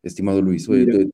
Estimado 0.07 0.41
Luis? 0.41 0.67
Eh, 0.69 1.07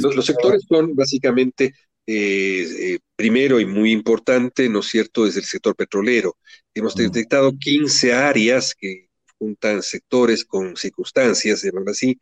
los, 0.00 0.26
sectores 0.26 0.62
son 0.68 0.94
básicamente, 0.94 1.74
eh, 2.06 2.66
eh, 2.78 2.98
primero 3.14 3.60
y 3.60 3.66
muy 3.66 3.92
importante, 3.92 4.68
¿no 4.68 4.80
es 4.80 4.86
cierto?, 4.86 5.26
es 5.26 5.36
el 5.36 5.44
sector 5.44 5.76
petrolero. 5.76 6.36
Hemos 6.74 6.94
detectado 6.94 7.52
15 7.58 8.12
áreas 8.12 8.74
que 8.74 9.08
juntan 9.38 9.82
sectores 9.82 10.44
con 10.44 10.76
circunstancias, 10.76 11.62
de 11.62 11.72
así. 11.88 12.18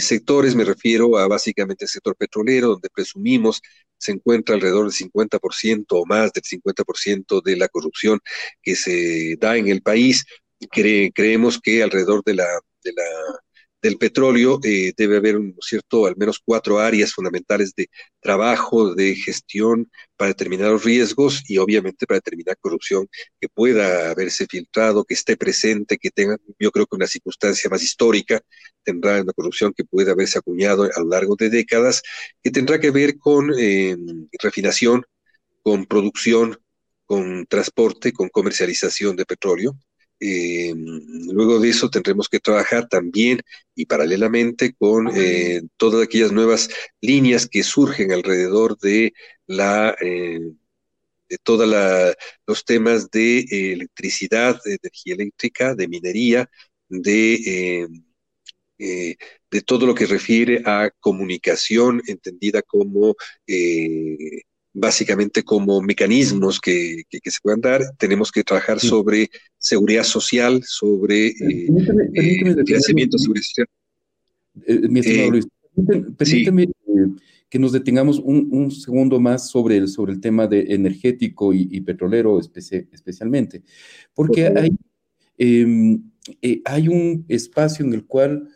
sectores, 0.00 0.54
me 0.54 0.64
refiero 0.64 1.16
a 1.18 1.28
básicamente 1.28 1.84
el 1.84 1.88
sector 1.88 2.16
petrolero, 2.16 2.68
donde 2.68 2.88
presumimos 2.90 3.62
se 3.98 4.12
encuentra 4.12 4.54
alrededor 4.54 4.84
del 4.84 4.92
50% 4.92 5.86
o 5.90 6.06
más 6.06 6.32
del 6.32 6.44
50% 6.44 7.42
de 7.42 7.56
la 7.56 7.68
corrupción 7.68 8.20
que 8.62 8.76
se 8.76 9.36
da 9.38 9.56
en 9.56 9.68
el 9.68 9.82
país. 9.82 10.24
creemos 10.70 11.60
que 11.60 11.82
alrededor 11.82 12.22
de 12.24 12.34
la, 12.34 12.46
de 12.82 12.92
la 12.92 13.04
del 13.80 13.96
petróleo 13.98 14.58
eh, 14.64 14.92
debe 14.96 15.18
haber, 15.18 15.38
cierto?, 15.60 16.06
al 16.06 16.16
menos 16.16 16.40
cuatro 16.44 16.78
áreas 16.80 17.12
fundamentales 17.12 17.74
de 17.74 17.88
trabajo, 18.20 18.94
de 18.94 19.14
gestión 19.14 19.90
para 20.16 20.28
determinar 20.28 20.70
los 20.72 20.84
riesgos 20.84 21.42
y 21.48 21.58
obviamente 21.58 22.06
para 22.06 22.18
determinar 22.18 22.56
corrupción 22.60 23.08
que 23.40 23.48
pueda 23.48 24.10
haberse 24.10 24.46
filtrado, 24.46 25.04
que 25.04 25.14
esté 25.14 25.36
presente, 25.36 25.98
que 25.98 26.10
tenga, 26.10 26.36
yo 26.58 26.70
creo 26.72 26.86
que 26.86 26.96
una 26.96 27.06
circunstancia 27.06 27.70
más 27.70 27.82
histórica, 27.82 28.40
tendrá 28.82 29.22
una 29.22 29.32
corrupción 29.32 29.72
que 29.72 29.84
pueda 29.84 30.12
haberse 30.12 30.38
acuñado 30.38 30.84
a 30.84 31.00
lo 31.00 31.08
largo 31.08 31.36
de 31.36 31.50
décadas, 31.50 32.02
que 32.42 32.50
tendrá 32.50 32.80
que 32.80 32.90
ver 32.90 33.18
con 33.18 33.52
eh, 33.58 33.96
refinación, 34.42 35.04
con 35.62 35.86
producción, 35.86 36.58
con 37.06 37.46
transporte, 37.46 38.12
con 38.12 38.28
comercialización 38.28 39.16
de 39.16 39.24
petróleo, 39.24 39.78
eh, 40.20 40.74
luego 40.74 41.60
de 41.60 41.68
eso 41.68 41.88
tendremos 41.90 42.28
que 42.28 42.40
trabajar 42.40 42.88
también 42.88 43.40
y 43.74 43.86
paralelamente 43.86 44.74
con 44.74 45.08
eh, 45.14 45.62
todas 45.76 46.02
aquellas 46.02 46.32
nuevas 46.32 46.68
líneas 47.00 47.46
que 47.46 47.62
surgen 47.62 48.10
alrededor 48.10 48.76
de 48.78 49.12
la 49.46 49.96
eh, 50.00 50.40
de 51.28 51.38
todos 51.42 51.68
los 52.46 52.64
temas 52.64 53.10
de 53.10 53.40
electricidad, 53.74 54.58
de 54.64 54.78
energía 54.82 55.14
eléctrica, 55.14 55.74
de 55.74 55.86
minería, 55.86 56.50
de, 56.88 57.86
de 58.78 59.60
todo 59.60 59.84
lo 59.84 59.94
que 59.94 60.06
refiere 60.06 60.62
a 60.64 60.90
comunicación 61.00 62.00
entendida 62.06 62.62
como 62.62 63.14
básicamente 64.78 65.42
como 65.42 65.80
mecanismos 65.82 66.60
que, 66.60 67.02
se 67.10 67.38
puedan 67.42 67.60
dar. 67.60 67.82
Tenemos 67.98 68.30
que 68.30 68.44
trabajar 68.44 68.80
sobre 68.80 69.28
seguridad 69.58 70.04
social, 70.04 70.62
sobre 70.64 71.28
eh, 71.28 71.68
eh, 72.14 72.62
financiamiento 72.64 73.18
seguridad 73.18 73.44
social. 73.44 73.66
Eh, 74.66 74.88
mi 74.88 75.00
estimado 75.00 75.30
Luis, 75.32 75.46
permíteme, 76.16 76.68
que 77.50 77.58
nos 77.58 77.72
detengamos 77.72 78.18
un, 78.18 78.70
segundo 78.70 79.20
más 79.20 79.48
sobre 79.50 79.78
el, 79.78 79.88
sobre 79.88 80.12
el 80.12 80.20
tema 80.20 80.46
de 80.46 80.74
energético 80.74 81.52
y, 81.54 81.80
petrolero 81.80 82.38
especialmente, 82.40 83.62
porque 84.14 84.46
hay, 84.46 84.70
em, 85.38 86.02
hay 86.64 86.88
un 86.88 87.24
espacio 87.28 87.84
en 87.84 87.94
el 87.94 88.04
cual 88.04 88.48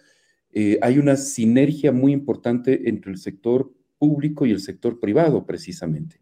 hay 0.83 0.99
una 0.99 1.17
sinergia 1.17 1.93
muy 1.93 2.12
importante 2.12 2.87
entre 2.87 3.12
el 3.12 3.17
sector 3.17 3.73
público 4.03 4.47
y 4.47 4.51
el 4.51 4.59
sector 4.59 4.99
privado, 4.99 5.47
precisamente. 5.47 6.17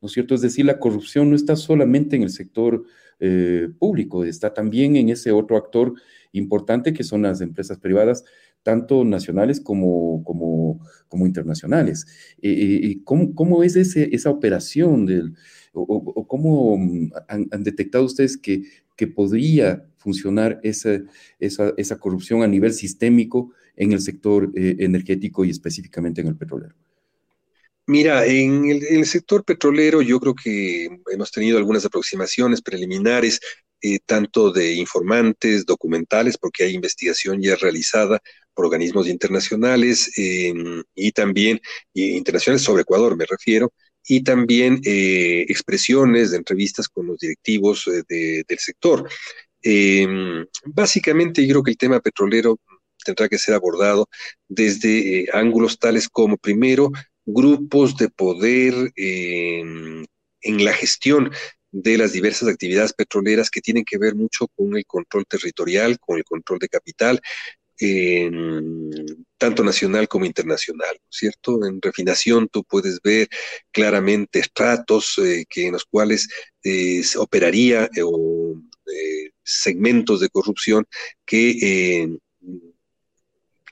¿No 0.00 0.06
es 0.06 0.12
cierto? 0.12 0.36
Es 0.36 0.42
decir, 0.42 0.64
la 0.64 0.78
corrupción 0.78 1.28
no 1.28 1.34
está 1.34 1.56
solamente 1.56 2.14
en 2.14 2.22
el 2.22 2.30
sector 2.30 2.84
eh, 3.18 3.68
público, 3.80 4.24
está 4.24 4.54
también 4.54 4.94
en 4.94 5.08
ese 5.08 5.32
otro 5.32 5.56
actor 5.56 5.94
importante 6.30 6.92
que 6.92 7.02
son 7.02 7.22
las 7.22 7.40
empresas 7.40 7.78
privadas, 7.78 8.22
tanto 8.62 9.04
nacionales 9.04 9.60
como, 9.60 10.22
como, 10.22 11.26
internacionales. 11.26 12.06
Eh, 12.40 12.80
eh, 12.84 13.00
¿cómo, 13.02 13.34
¿cómo, 13.34 13.64
es 13.64 13.74
ese, 13.74 14.08
esa 14.12 14.30
operación 14.30 15.04
del, 15.04 15.34
o, 15.72 16.28
cómo 16.28 16.78
mm, 16.78 17.10
han, 17.26 17.64
detectado 17.64 18.04
ustedes 18.04 18.36
que, 18.36 18.62
que 18.94 19.08
podría 19.08 19.84
funcionar 19.96 20.60
esa, 20.62 21.02
esa, 21.40 21.98
corrupción 21.98 22.44
a 22.44 22.46
nivel 22.46 22.72
sistémico 22.72 23.50
en 23.74 23.90
el 23.90 24.00
sector 24.00 24.52
energético 24.54 25.44
y 25.44 25.50
específicamente 25.50 26.20
en 26.20 26.28
el 26.28 26.36
petrolero? 26.36 26.76
Mira, 27.86 28.26
en 28.26 28.64
el, 28.66 29.06
sector 29.06 29.44
petrolero 29.44 30.02
yo 30.02 30.18
creo 30.18 30.34
que 30.34 30.88
hemos 31.12 31.30
tenido 31.30 31.58
algunas 31.58 31.84
aproximaciones 31.84 32.60
preliminares, 32.60 33.40
eh, 33.80 33.98
tanto 34.04 34.50
de 34.52 34.74
informantes, 34.74 35.64
documentales, 35.64 36.36
porque 36.38 36.64
hay 36.64 36.74
investigación 36.74 37.40
ya 37.40 37.54
realizada 37.56 38.20
por 38.54 38.66
organismos 38.66 39.06
internacionales 39.06 40.10
y 40.16 41.12
también 41.12 41.60
internacionales 41.92 42.62
sobre 42.62 42.82
Ecuador, 42.82 43.16
me 43.16 43.26
refiero, 43.26 43.72
y 44.06 44.22
también 44.22 44.80
eh, 44.84 45.44
expresiones 45.48 46.30
de 46.30 46.38
entrevistas 46.38 46.88
con 46.88 47.06
los 47.06 47.18
directivos 47.18 47.86
eh, 47.88 48.44
del 48.46 48.58
sector. 48.58 49.08
Em, 49.62 50.46
básicamente 50.64 51.44
yo 51.46 51.54
creo 51.54 51.62
que 51.64 51.70
el 51.72 51.78
tema 51.78 52.00
petrolero 52.00 52.60
tendrá 53.04 53.28
que 53.28 53.38
ser 53.38 53.54
abordado 53.54 54.08
desde 54.48 55.26
ángulos 55.32 55.78
tales 55.78 56.08
como, 56.08 56.36
primero, 56.36 56.90
grupos 57.26 57.96
de 57.96 58.08
poder 58.08 58.92
en 58.96 60.06
la 60.64 60.72
gestión 60.72 61.30
de 61.72 61.98
las 61.98 62.12
diversas 62.12 62.48
actividades 62.48 62.92
petroleras 62.92 63.50
que 63.50 63.60
tienen 63.60 63.84
que 63.84 63.98
ver 63.98 64.14
mucho 64.14 64.48
con 64.48 64.76
el 64.76 64.86
control 64.86 65.26
territorial, 65.26 65.98
con 66.00 66.16
el 66.16 66.24
control 66.24 66.58
de 66.58 66.68
capital, 66.68 67.20
tanto 69.38 69.62
nacional 69.62 70.08
como 70.08 70.24
internacional, 70.24 70.98
¿cierto? 71.10 71.64
En 71.66 71.80
refinación 71.82 72.48
tú 72.48 72.64
puedes 72.64 73.00
ver 73.02 73.28
claramente 73.70 74.38
estratos 74.38 75.18
eh, 75.18 75.44
que 75.48 75.66
en 75.66 75.72
los 75.72 75.84
cuales 75.84 76.28
eh, 76.64 77.02
operaría 77.18 77.84
eh, 77.94 78.02
o 78.02 78.54
segmentos 79.42 80.20
de 80.20 80.28
corrupción 80.28 80.86
que 81.24 82.08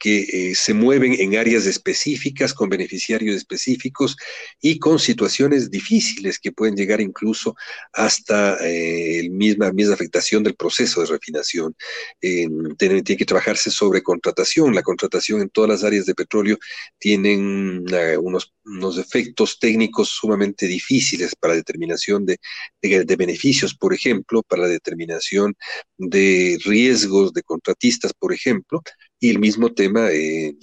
que 0.04 0.50
eh, 0.50 0.54
se 0.54 0.74
mueven 0.74 1.14
en 1.18 1.34
áreas 1.34 1.64
específicas, 1.64 2.52
con 2.52 2.68
beneficiarios 2.68 3.34
específicos 3.36 4.18
y 4.60 4.78
con 4.78 4.98
situaciones 4.98 5.70
difíciles 5.70 6.38
que 6.38 6.52
pueden 6.52 6.76
llegar 6.76 7.00
incluso 7.00 7.56
hasta 7.90 8.58
eh, 8.66 9.20
el 9.20 9.30
misma, 9.30 9.72
misma 9.72 9.94
afectación 9.94 10.42
del 10.42 10.56
proceso 10.56 11.00
de 11.00 11.06
refinación. 11.06 11.74
tiene, 12.20 13.02
que 13.02 13.24
trabajarse 13.24 13.70
sobre 13.70 14.02
contratación. 14.02 14.74
La 14.74 14.82
contratación 14.82 15.40
en 15.40 15.48
todas 15.48 15.70
las 15.70 15.84
áreas 15.84 16.04
de 16.04 16.14
petróleo 16.14 16.58
tienen 16.98 17.86
unos, 18.20 18.52
unos 18.66 18.98
efectos 18.98 19.58
técnicos 19.58 20.10
sumamente 20.10 20.66
difíciles 20.66 21.34
para 21.34 21.54
determinación 21.54 22.26
de, 22.26 22.38
de 22.82 23.16
beneficios, 23.16 23.74
por 23.74 23.94
ejemplo, 23.94 24.42
para 24.42 24.62
la 24.62 24.68
determinación 24.68 25.54
de 25.96 26.58
riesgos 26.62 27.32
de 27.32 27.42
contratistas, 27.42 28.12
por 28.12 28.34
ejemplo, 28.34 28.82
y 29.24 29.30
el 29.30 29.38
mismo 29.38 29.72
tema 29.72 30.10
eh, 30.12 30.54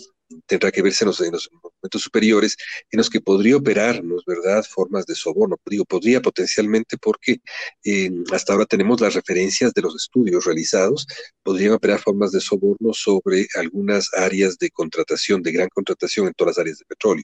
tendrá 0.45 0.71
que 0.71 0.81
verse 0.81 1.03
en 1.03 1.07
los, 1.07 1.49
momentos 1.51 2.01
superiores 2.01 2.57
en 2.91 2.97
los 2.97 3.09
que 3.09 3.21
podría 3.21 3.57
operarnos, 3.57 4.23
¿verdad? 4.25 4.63
Formas 4.63 5.05
de 5.05 5.15
soborno. 5.15 5.57
Digo, 5.65 5.85
podría 5.85 6.21
potencialmente 6.21 6.97
porque 6.97 7.41
eh, 7.83 8.11
hasta 8.31 8.53
ahora 8.53 8.65
tenemos 8.65 9.01
las 9.01 9.13
referencias 9.13 9.73
de 9.73 9.81
los 9.81 9.95
estudios 9.95 10.45
realizados, 10.45 11.07
podrían 11.43 11.73
operar 11.73 11.99
formas 11.99 12.31
de 12.31 12.41
soborno 12.41 12.93
sobre 12.93 13.47
algunas 13.55 14.09
áreas 14.13 14.57
de 14.57 14.69
contratación, 14.69 15.41
de 15.41 15.51
gran 15.51 15.69
contratación 15.69 16.27
en 16.27 16.33
todas 16.33 16.57
las 16.57 16.61
áreas 16.61 16.77
de 16.79 16.85
petróleo. 16.85 17.23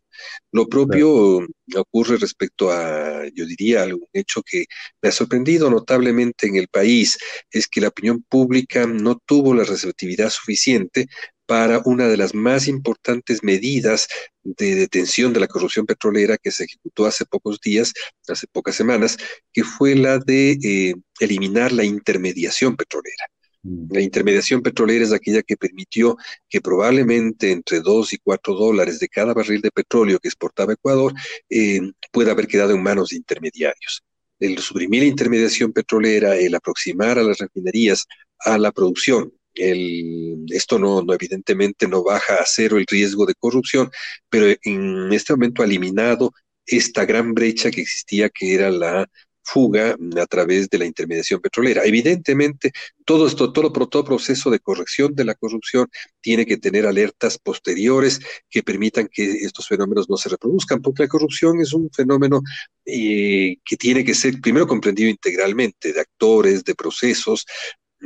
Lo 0.52 0.68
propio 0.68 1.46
ocurre 1.76 2.18
respecto 2.18 2.72
a, 2.72 3.24
yo 3.34 3.46
diría, 3.46 3.84
algún 3.84 4.08
hecho 4.14 4.42
que 4.44 4.66
me 5.02 5.10
ha 5.10 5.12
sorprendido 5.12 5.70
notablemente 5.70 6.48
en 6.48 6.56
el 6.56 6.68
país, 6.68 7.18
es 7.52 7.68
que 7.68 7.82
la 7.82 7.90
opinión 7.90 8.24
pública 8.24 8.86
no 8.86 9.20
tuvo 9.26 9.54
la 9.54 9.64
receptividad 9.64 10.30
suficiente 10.30 11.08
para 11.48 11.82
una 11.86 12.08
de 12.08 12.18
las 12.18 12.36
más 12.36 12.68
importantes 12.68 13.42
medidas 13.42 14.08
de 14.44 14.76
detención 14.76 15.34
de 15.34 15.40
la 15.40 15.48
corrupción 15.48 15.86
petrolera 15.86 16.38
que 16.38 16.52
se 16.52 16.66
ejecutó 16.66 17.06
hace 17.06 17.26
pocos 17.26 17.60
días, 17.62 17.94
hace 18.28 18.48
pocas 18.48 18.76
semanas, 18.76 19.18
que 19.52 19.64
fue 19.64 19.96
la 19.96 20.20
de 20.20 20.58
eh, 20.62 20.94
eliminar 21.20 21.72
la 21.72 21.86
intermediación 21.86 22.76
petrolera. 22.76 23.26
Mm. 23.64 23.94
La 23.94 24.02
intermediación 24.02 24.62
petrolera 24.62 25.06
es 25.06 25.14
aquella 25.14 25.42
que 25.42 25.56
permitió 25.56 26.18
que 26.50 26.62
probablemente 26.62 27.52
entre 27.52 27.80
2 27.80 28.14
y 28.14 28.18
4 28.18 28.54
dólares 28.54 29.00
de 29.00 29.08
cada 29.08 29.34
barril 29.34 29.62
de 29.62 29.72
petróleo 29.72 30.20
que 30.20 30.28
exportaba 30.28 30.74
Ecuador 30.74 31.14
eh, 31.50 31.80
pueda 32.12 32.32
haber 32.32 32.48
quedado 32.48 32.74
en 32.74 32.84
manos 32.84 33.10
de 33.10 33.18
intermediarios. 33.18 34.04
El 34.40 34.60
suprimir 34.60 35.02
la 35.02 35.10
intermediación 35.10 35.72
petrolera, 35.72 36.36
el 36.36 36.54
aproximar 36.54 37.18
a 37.18 37.24
las 37.24 37.40
refinerías 37.40 38.06
a 38.40 38.58
la 38.58 38.72
producción 38.72 39.32
el, 39.58 40.46
esto 40.50 40.80
no, 40.80 41.02
no, 41.02 41.14
evidentemente 41.14 41.88
no 41.88 42.04
baja 42.04 42.36
a 42.36 42.46
cero 42.46 42.78
el 42.78 42.86
riesgo 42.88 43.26
de 43.26 43.36
corrupción, 43.36 43.90
pero 44.30 44.48
en 44.64 45.12
este 45.14 45.34
momento 45.34 45.62
ha 45.62 45.66
eliminado 45.66 46.32
esta 46.66 47.06
gran 47.06 47.34
brecha 47.34 47.72
que 47.72 47.82
existía, 47.82 48.30
que 48.30 48.54
era 48.54 48.70
la 48.72 49.08
fuga 49.48 49.96
a 50.22 50.26
través 50.26 50.70
de 50.70 50.78
la 50.78 50.86
intermediación 50.86 51.40
petrolera. 51.40 51.84
Evidentemente, 51.86 52.72
todo 53.06 53.28
esto, 53.28 53.54
todo, 53.54 53.72
todo 53.72 54.04
proceso 54.04 54.50
de 54.50 54.60
corrección 54.60 55.16
de 55.16 55.24
la 55.24 55.36
corrupción 55.36 55.88
tiene 56.20 56.46
que 56.46 56.58
tener 56.58 56.86
alertas 56.86 57.38
posteriores 57.38 58.20
que 58.50 58.62
permitan 58.62 59.08
que 59.10 59.24
estos 59.24 59.68
fenómenos 59.68 60.10
no 60.10 60.18
se 60.18 60.30
reproduzcan, 60.30 60.82
porque 60.82 61.04
la 61.04 61.10
corrupción 61.10 61.62
es 61.62 61.72
un 61.72 61.90
fenómeno 61.92 62.42
eh, 62.86 63.56
que 63.64 63.78
tiene 63.78 64.04
que 64.04 64.14
ser 64.14 64.42
primero 64.42 64.68
comprendido 64.68 65.10
integralmente, 65.10 65.94
de 65.94 66.02
actores, 66.02 66.66
de 66.66 66.76
procesos, 66.76 67.46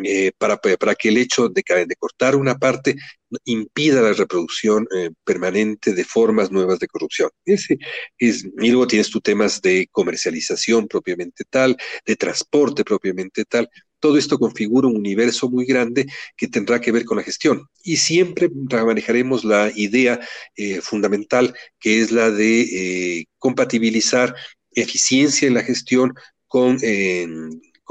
eh, 0.04 0.32
para, 0.38 0.58
para, 0.58 0.96
que 0.96 1.10
el 1.10 1.18
hecho 1.18 1.50
de, 1.50 1.64
de, 1.86 1.96
cortar 1.98 2.38
una 2.38 2.58
parte 2.58 2.96
impida 3.44 4.02
la 4.02 4.14
reproducción 4.14 4.88
eh, 4.96 5.12
permanente 5.26 5.94
de 5.94 6.06
formas 6.06 6.50
nuevas 6.50 6.80
de 6.80 6.88
corrupción. 6.88 7.30
Ese 7.44 7.78
es, 8.18 8.46
y 8.46 8.70
luego 8.70 8.88
tienes 8.88 9.10
tus 9.10 9.22
temas 9.22 9.62
de 9.62 9.90
comercialización 9.92 10.88
propiamente 10.88 11.44
tal, 11.50 11.76
de 12.06 12.16
transporte 12.16 12.86
propiamente 12.86 13.44
tal. 13.44 13.70
Todo 14.00 14.18
esto 14.18 14.40
configura 14.40 14.88
un 14.88 14.96
universo 14.96 15.50
muy 15.50 15.66
grande 15.66 16.06
que 16.38 16.48
tendrá 16.48 16.80
que 16.80 16.94
ver 16.94 17.04
con 17.04 17.18
la 17.18 17.24
gestión. 17.24 17.68
Y 17.84 17.98
siempre 17.98 18.50
manejaremos 18.50 19.44
la 19.44 19.72
idea 19.76 20.22
eh, 20.56 20.80
fundamental 20.82 21.54
que 21.80 22.02
es 22.02 22.12
la 22.12 22.32
de 22.32 23.28
compatibilizar 23.38 24.34
eficiencia 24.74 25.50
en 25.50 25.54
la 25.54 25.64
gestión 25.64 26.14
con 26.48 26.78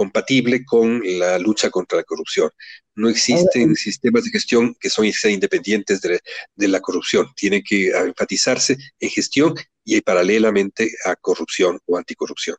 compatible 0.01 0.65
con 0.65 1.03
la 1.05 1.39
lucha 1.39 1.69
contra 1.69 1.99
la 1.99 2.05
corrupción. 2.05 2.49
No 2.95 3.11
existen 3.11 3.77
sistemas 3.77 4.25
de 4.25 4.31
gestión 4.31 4.75
que 4.81 4.89
son 4.89 5.05
independientes 5.05 6.01
de, 6.01 6.69
la 6.69 6.81
corrupción. 6.81 7.27
Tiene 7.37 7.63
que 7.63 7.91
enfatizarse 7.91 8.79
en 8.99 9.11
gestión 9.11 9.55
y 9.85 10.01
paralelamente 10.01 10.91
a 11.05 11.17
corrupción 11.17 11.79
o 11.85 11.99
anticorrupción. 11.99 12.57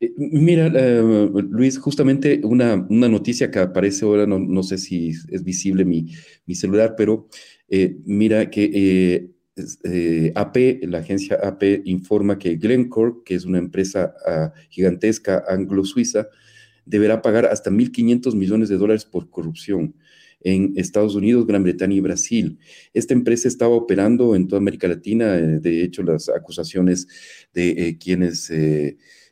Eh, 0.00 0.12
mira, 0.16 0.72
eh, 0.74 1.30
Luis, 1.50 1.78
justamente 1.78 2.40
una, 2.42 2.84
noticia 2.88 3.48
que 3.52 3.60
aparece 3.60 4.04
ahora, 4.04 4.26
no, 4.26 4.62
sé 4.64 4.76
si 4.78 5.10
es 5.10 5.44
visible 5.44 5.84
mi, 5.84 6.16
celular, 6.52 6.94
pero 6.96 7.28
eh, 7.68 7.96
mira 8.06 8.50
que 8.50 8.70
eh, 8.74 9.33
AP, 9.56 10.80
la 10.82 10.98
agencia 10.98 11.36
AP 11.36 11.82
informa 11.84 12.38
que 12.38 12.56
Glencore, 12.56 13.16
que 13.24 13.34
es 13.34 13.44
una 13.44 13.58
empresa 13.58 14.14
ah, 14.26 14.52
gigantesca 14.68 15.44
anglo-suiza, 15.48 16.28
deberá 16.84 17.22
pagar 17.22 17.46
hasta 17.46 17.70
1.500 17.70 18.34
millones 18.34 18.68
de 18.68 18.76
dólares 18.76 19.04
por 19.04 19.30
corrupción 19.30 19.94
en 20.40 20.74
Estados 20.76 21.14
Unidos, 21.14 21.46
Gran 21.46 21.62
Bretaña 21.62 21.94
y 21.94 22.00
Brasil. 22.00 22.58
Esta 22.92 23.14
empresa 23.14 23.48
estaba 23.48 23.74
operando 23.74 24.34
en 24.34 24.46
toda 24.46 24.60
América 24.60 24.88
Latina, 24.88 25.36
eh, 25.36 25.60
de 25.60 25.84
hecho 25.84 26.02
las 26.02 26.28
acusaciones 26.28 27.08
de 27.54 27.70
eh, 27.70 27.98
quienes 27.98 28.50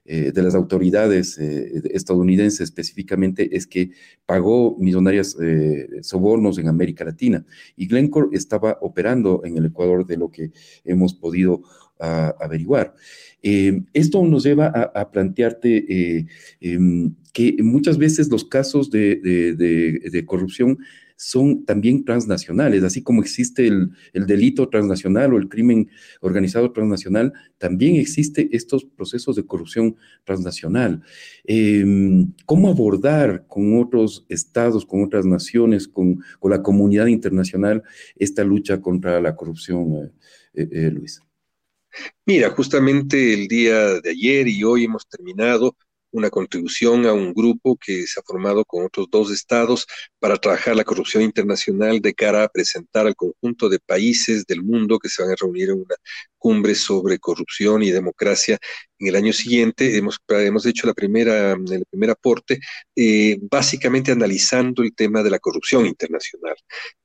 eh, 0.04 0.32
de 0.32 0.42
las 0.42 0.56
autoridades 0.56 1.38
eh, 1.38 1.80
estadounidenses 1.92 2.60
específicamente 2.62 3.56
es 3.56 3.68
que 3.68 3.92
pagó 4.26 4.76
millonarias 4.80 5.36
eh, 5.40 5.86
sobornos 6.02 6.58
en 6.58 6.66
América 6.66 7.04
Latina 7.04 7.46
y 7.76 7.86
Glencore 7.86 8.30
estaba 8.32 8.78
operando 8.80 9.42
en 9.44 9.56
el 9.56 9.66
Ecuador 9.66 10.04
de 10.04 10.16
lo 10.16 10.28
que 10.28 10.50
hemos 10.84 11.14
podido 11.14 11.62
ah, 12.00 12.34
averiguar. 12.40 12.96
esto 13.42 14.24
nos 14.24 14.42
lleva 14.42 14.66
a, 14.66 15.10
plantearte 15.12 16.26
em, 16.60 17.14
que 17.32 17.56
muchas 17.62 17.96
veces 17.96 18.28
los 18.28 18.44
casos 18.44 18.90
de 18.90 20.24
corrupción 20.26 20.78
son 21.22 21.64
también 21.64 22.04
transnacionales, 22.04 22.82
así 22.82 23.00
como 23.00 23.22
existe 23.22 23.68
el, 23.68 23.92
delito 24.12 24.68
transnacional 24.68 25.32
o 25.32 25.38
el 25.38 25.48
crimen 25.48 25.88
organizado 26.20 26.72
transnacional, 26.72 27.32
también 27.58 27.94
existe 27.94 28.48
estos 28.50 28.84
procesos 28.84 29.36
de 29.36 29.46
corrupción 29.46 29.94
transnacional. 30.24 31.00
Em, 31.44 32.32
¿Cómo 32.44 32.68
abordar 32.68 33.46
con 33.46 33.80
otros 33.80 34.26
estados, 34.28 34.84
con 34.84 35.04
otras 35.04 35.24
naciones, 35.24 35.86
con, 35.86 36.18
la 36.42 36.60
comunidad 36.60 37.06
internacional 37.06 37.84
esta 38.16 38.42
lucha 38.42 38.80
contra 38.80 39.20
la 39.20 39.36
corrupción, 39.36 39.94
eh, 39.94 40.10
eh, 40.54 40.68
eh, 40.72 40.90
Luis? 40.90 41.22
Mira, 42.26 42.50
justamente 42.50 43.32
el 43.32 43.46
día 43.46 44.00
de 44.00 44.10
ayer 44.10 44.48
y 44.48 44.64
hoy 44.64 44.84
hemos 44.84 45.08
terminado 45.08 45.76
una 46.12 46.30
contribución 46.30 47.06
a 47.06 47.12
un 47.12 47.32
grupo 47.32 47.76
que 47.76 48.06
se 48.06 48.20
ha 48.20 48.22
formado 48.22 48.64
con 48.64 48.84
otros 48.84 49.08
dos 49.10 49.30
estados 49.30 49.86
para 50.18 50.36
trabajar 50.36 50.76
la 50.76 50.84
corrupción 50.84 51.22
internacional 51.22 52.00
de 52.00 52.14
cara 52.14 52.44
a 52.44 52.48
presentar 52.48 53.06
al 53.06 53.16
conjunto 53.16 53.68
de 53.68 53.80
países 53.80 54.46
del 54.46 54.62
mundo 54.62 54.98
que 54.98 55.08
se 55.08 55.22
van 55.22 55.32
a 55.32 55.36
reunir 55.40 55.70
en 55.70 55.78
una 55.78 55.96
cumbre 56.42 56.74
sobre 56.74 57.20
corrupción 57.20 57.84
y 57.84 57.92
democracia 57.92 58.58
en 58.98 59.06
el 59.06 59.14
año 59.14 59.32
siguiente. 59.32 59.96
Hemos, 59.96 60.18
hemos 60.28 60.66
hecho 60.66 60.88
la 60.88 60.92
primera, 60.92 61.52
el 61.52 61.84
primer 61.88 62.10
aporte, 62.10 62.58
eh, 62.96 63.38
básicamente 63.48 64.10
analizando 64.10 64.82
el 64.82 64.92
tema 64.92 65.22
de 65.22 65.30
la 65.30 65.38
corrupción 65.38 65.86
internacional, 65.86 66.56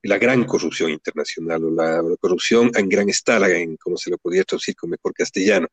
la 0.02 0.18
gran 0.18 0.44
corrupción 0.46 0.90
internacional, 0.90 1.64
o 1.66 1.70
la, 1.70 2.02
corrupción 2.20 2.72
en 2.76 2.90
gran 2.90 3.10
escala, 3.10 3.48
en 3.50 3.78
como 3.78 3.96
se 3.96 4.10
lo 4.10 4.18
podría 4.18 4.44
traducir 4.44 4.76
con 4.76 4.90
mejor 4.90 5.14
castellano. 5.14 5.68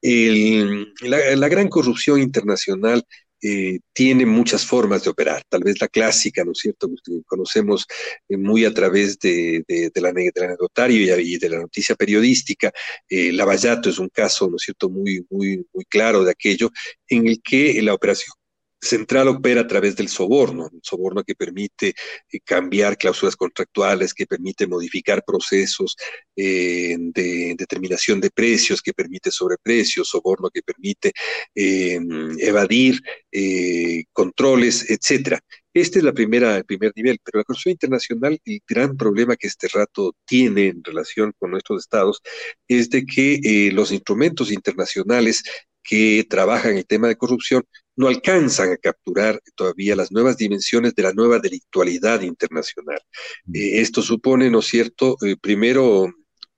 la, 0.00 1.36
la 1.36 1.48
gran 1.48 1.68
corrupción 1.68 2.20
internacional 2.20 3.04
eh, 3.42 3.80
tiene 3.92 4.26
muchas 4.26 4.66
formas 4.66 5.04
de 5.04 5.10
operar. 5.10 5.42
Tal 5.48 5.62
vez 5.62 5.80
la 5.80 5.88
clásica, 5.88 6.44
¿no 6.44 6.52
es 6.52 6.58
cierto?, 6.58 6.88
que 7.04 7.22
conocemos 7.26 7.86
eh, 8.28 8.36
muy 8.36 8.64
a 8.64 8.74
través 8.74 9.18
de, 9.18 9.64
la, 9.94 10.12
del 10.12 10.44
anecdotario 10.44 11.18
y, 11.20 11.38
de 11.38 11.48
la 11.48 11.58
noticia 11.58 11.94
periodística. 11.94 12.72
Eh, 13.08 13.32
Lavallato 13.32 13.90
es 13.90 13.98
un 13.98 14.08
caso, 14.08 14.48
¿no 14.48 14.56
es 14.56 14.62
cierto?, 14.62 14.88
muy, 14.88 15.24
muy, 15.30 15.66
muy 15.72 15.84
claro 15.86 16.24
de 16.24 16.32
aquello, 16.32 16.70
en 17.08 17.26
el 17.28 17.40
que 17.42 17.80
la 17.82 17.94
operación 17.94 18.34
central 18.80 19.28
opera 19.28 19.62
a 19.62 19.66
través 19.66 19.96
del 19.96 20.08
soborno, 20.08 20.68
un 20.72 20.80
soborno 20.82 21.22
que 21.22 21.34
permite 21.34 21.94
eh, 22.32 22.40
cambiar 22.44 22.96
cláusulas 22.96 23.36
contractuales, 23.36 24.14
que 24.14 24.26
permite 24.26 24.66
modificar 24.66 25.22
procesos 25.24 25.96
eh, 26.36 26.96
de 26.98 27.54
determinación 27.56 28.20
de 28.20 28.30
precios, 28.30 28.80
que 28.82 28.92
permite 28.92 29.30
sobreprecios, 29.30 30.08
soborno 30.08 30.50
que 30.50 30.62
permite 30.62 31.12
em, 31.54 32.38
evadir 32.38 33.00
eh, 33.30 34.04
controles, 34.12 34.90
etcétera. 34.90 35.40
Este 35.72 36.00
es 36.00 36.04
la 36.04 36.12
primera, 36.12 36.56
el 36.56 36.64
primer 36.64 36.92
nivel, 36.96 37.18
pero 37.22 37.38
la 37.38 37.44
corrupción 37.44 37.72
internacional, 37.72 38.40
el 38.44 38.60
gran 38.66 38.96
problema 38.96 39.36
que 39.36 39.46
este 39.46 39.68
rato 39.68 40.16
tiene 40.24 40.66
en 40.68 40.82
relación 40.82 41.32
con 41.38 41.52
nuestros 41.52 41.82
estados 41.82 42.20
es 42.66 42.90
de 42.90 43.06
que 43.06 43.40
eh, 43.44 43.70
los 43.72 43.92
instrumentos 43.92 44.50
internacionales 44.50 45.44
que 45.82 46.26
trabajan 46.28 46.76
el 46.76 46.86
tema 46.86 47.08
de 47.08 47.16
corrupción 47.16 47.64
no 48.00 48.08
alcanzan 48.08 48.72
a 48.72 48.78
capturar 48.78 49.38
todavía 49.54 49.94
las 49.94 50.10
nuevas 50.10 50.38
dimensiones 50.38 50.94
de 50.94 51.02
la 51.02 51.12
nueva 51.12 51.38
delictualidad 51.38 52.22
internacional. 52.22 52.98
Mm. 53.44 53.56
Eh, 53.56 53.80
esto 53.82 54.00
supone, 54.00 54.48
¿no 54.48 54.60
es 54.60 54.66
cierto?, 54.68 55.18
eh, 55.20 55.36
primero 55.38 56.10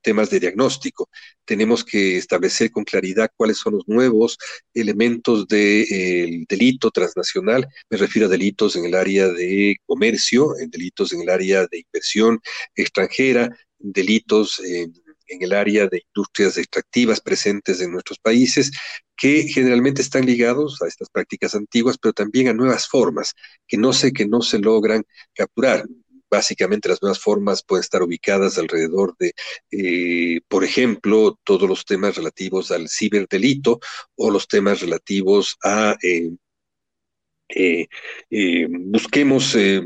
temas 0.02 0.30
de 0.30 0.38
diagnóstico. 0.38 1.08
Tenemos 1.44 1.84
que 1.84 2.16
establecer 2.16 2.70
con 2.70 2.84
claridad 2.84 3.28
cuáles 3.36 3.58
son 3.58 3.74
los 3.74 3.88
nuevos 3.88 4.38
elementos 4.72 5.48
del 5.48 5.86
de, 5.88 6.44
delito 6.48 6.92
transnacional. 6.92 7.66
Me 7.90 7.98
refiero 7.98 8.28
a 8.28 8.30
delitos 8.30 8.76
en 8.76 8.84
el 8.84 8.94
área 8.94 9.26
de 9.28 9.76
comercio, 9.84 10.56
en 10.60 10.70
delitos 10.70 11.12
en 11.12 11.22
el 11.22 11.28
área 11.28 11.66
de 11.66 11.78
inversión 11.80 12.40
extranjera, 12.76 13.50
delitos 13.78 14.60
en 14.60 15.42
el 15.42 15.52
área 15.52 15.86
de 15.88 16.02
industrias 16.06 16.56
extractivas 16.58 17.20
presentes 17.20 17.80
en 17.80 17.92
nuestros 17.92 18.18
países, 18.18 18.70
que 19.22 19.44
generalmente 19.46 20.02
están 20.02 20.26
ligados 20.26 20.82
a 20.82 20.88
estas 20.88 21.08
prácticas 21.08 21.54
antiguas, 21.54 21.96
pero 21.96 22.12
también 22.12 22.48
a 22.48 22.54
nuevas 22.54 22.88
formas 22.88 23.34
que 23.68 23.76
no 23.78 23.92
sé 23.92 24.12
que 24.12 24.26
no 24.26 24.42
se 24.42 24.58
logran 24.58 25.04
capturar. 25.32 25.84
Básicamente 26.28 26.88
las 26.88 27.00
nuevas 27.02 27.20
formas 27.20 27.62
pueden 27.62 27.82
estar 27.82 28.02
ubicadas 28.02 28.58
alrededor 28.58 29.14
de, 29.20 29.32
eh, 29.70 30.40
por 30.48 30.64
ejemplo, 30.64 31.38
todos 31.44 31.68
los 31.68 31.84
temas 31.84 32.16
relativos 32.16 32.72
al 32.72 32.88
ciberdelito 32.88 33.78
o 34.16 34.28
los 34.28 34.48
temas 34.48 34.80
relativos 34.80 35.56
a 35.62 35.96
eh, 37.54 37.86
eh, 38.30 38.66
busquemos 38.68 39.54
eh, 39.54 39.82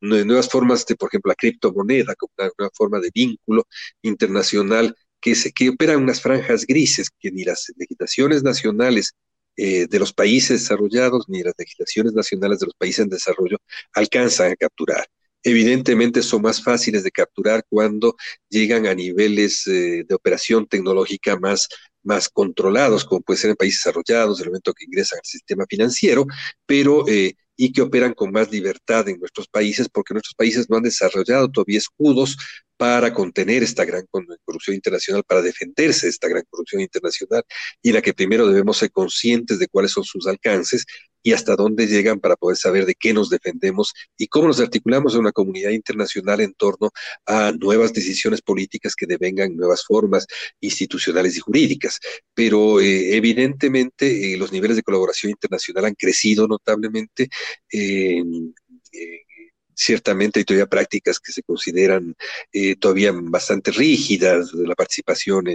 nuevas 0.00 0.48
formas 0.48 0.84
de, 0.86 0.96
por 0.96 1.10
ejemplo, 1.10 1.28
la 1.28 1.36
criptomoneda 1.36 2.16
como 2.16 2.32
una, 2.58 2.70
forma 2.74 2.98
de 2.98 3.10
vínculo 3.14 3.68
internacional 4.02 4.96
que, 5.20 5.34
se, 5.34 5.52
que 5.52 5.68
opera 5.70 5.94
en 5.94 6.02
unas 6.02 6.20
franjas 6.20 6.66
grises 6.66 7.08
que 7.18 7.30
ni 7.30 7.44
las 7.44 7.72
legislaciones 7.76 8.42
nacionales 8.42 9.12
de 9.56 9.98
los 9.98 10.14
países 10.14 10.60
desarrollados 10.60 11.28
ni 11.28 11.42
las 11.42 11.52
legislaciones 11.58 12.14
nacionales 12.14 12.60
de 12.60 12.66
los 12.66 12.74
países 12.76 13.00
en 13.00 13.10
desarrollo 13.10 13.58
alcanzan 13.92 14.52
a 14.52 14.56
capturar. 14.56 15.06
Evidentemente 15.42 16.22
son 16.22 16.40
más 16.40 16.62
fáciles 16.62 17.02
de 17.04 17.10
capturar 17.10 17.62
cuando 17.68 18.16
llegan 18.48 18.86
a 18.86 18.94
niveles 18.94 19.64
de 19.66 20.14
operación 20.14 20.66
tecnológica 20.66 21.38
más 21.38 21.68
más 22.02 22.28
controlados, 22.28 23.04
como 23.04 23.20
puede 23.20 23.38
ser 23.38 23.50
en 23.50 23.56
países 23.56 23.80
desarrollados, 23.80 24.40
el 24.40 24.46
momento 24.46 24.72
que 24.72 24.84
ingresan 24.84 25.18
al 25.18 25.26
sistema 25.26 25.64
financiero, 25.68 26.26
pero 26.66 27.06
eh, 27.08 27.34
y 27.60 27.72
que 27.72 27.82
operan 27.82 28.14
con 28.14 28.32
más 28.32 28.50
libertad 28.50 29.06
en 29.10 29.20
nuestros 29.20 29.46
países, 29.46 29.86
porque 29.90 30.14
nuestros 30.14 30.34
países 30.34 30.70
no 30.70 30.78
han 30.78 30.82
desarrollado 30.82 31.46
todavía 31.50 31.76
escudos 31.76 32.38
para 32.78 33.12
contener 33.12 33.62
esta 33.62 33.84
gran 33.84 34.06
corrupción 34.06 34.74
internacional, 34.74 35.22
para 35.24 35.42
defenderse 35.42 36.06
de 36.06 36.10
esta 36.10 36.26
gran 36.26 36.42
corrupción 36.48 36.80
internacional, 36.80 37.42
y 37.82 37.92
la 37.92 38.00
que 38.00 38.14
primero 38.14 38.46
debemos 38.46 38.78
ser 38.78 38.90
conscientes 38.90 39.58
de 39.58 39.68
cuáles 39.68 39.92
son 39.92 40.04
sus 40.04 40.26
alcances 40.26 40.86
y 41.22 41.32
hasta 41.32 41.56
dónde 41.56 41.86
llegan 41.86 42.20
para 42.20 42.36
poder 42.36 42.56
saber 42.56 42.86
de 42.86 42.94
qué 42.94 43.12
nos 43.12 43.30
defendemos 43.30 43.92
y 44.16 44.26
cómo 44.28 44.48
nos 44.48 44.60
articulamos 44.60 45.14
en 45.14 45.20
una 45.20 45.32
comunidad 45.32 45.70
internacional 45.70 46.40
en 46.40 46.54
torno 46.54 46.90
a 47.26 47.52
nuevas 47.52 47.92
decisiones 47.92 48.42
políticas 48.42 48.94
que 48.94 49.06
devengan 49.06 49.56
nuevas 49.56 49.84
formas 49.84 50.26
institucionales 50.60 51.36
y 51.36 51.40
jurídicas. 51.40 51.98
Pero 52.34 52.80
eh, 52.80 53.16
evidentemente 53.16 54.34
eh, 54.34 54.36
los 54.36 54.52
niveles 54.52 54.76
de 54.76 54.82
colaboración 54.82 55.30
internacional 55.30 55.86
han 55.86 55.94
crecido 55.94 56.46
notablemente. 56.46 57.28
Eh, 57.72 58.22
ciertamente 59.80 60.38
hay 60.38 60.44
todavía 60.44 60.66
prácticas 60.66 61.18
que 61.18 61.32
se 61.32 61.42
consideran 61.42 62.14
eh, 62.52 62.76
todavía 62.76 63.12
bastante 63.14 63.70
rígidas 63.70 64.52
de 64.52 64.66
la 64.66 64.74
participación 64.74 65.46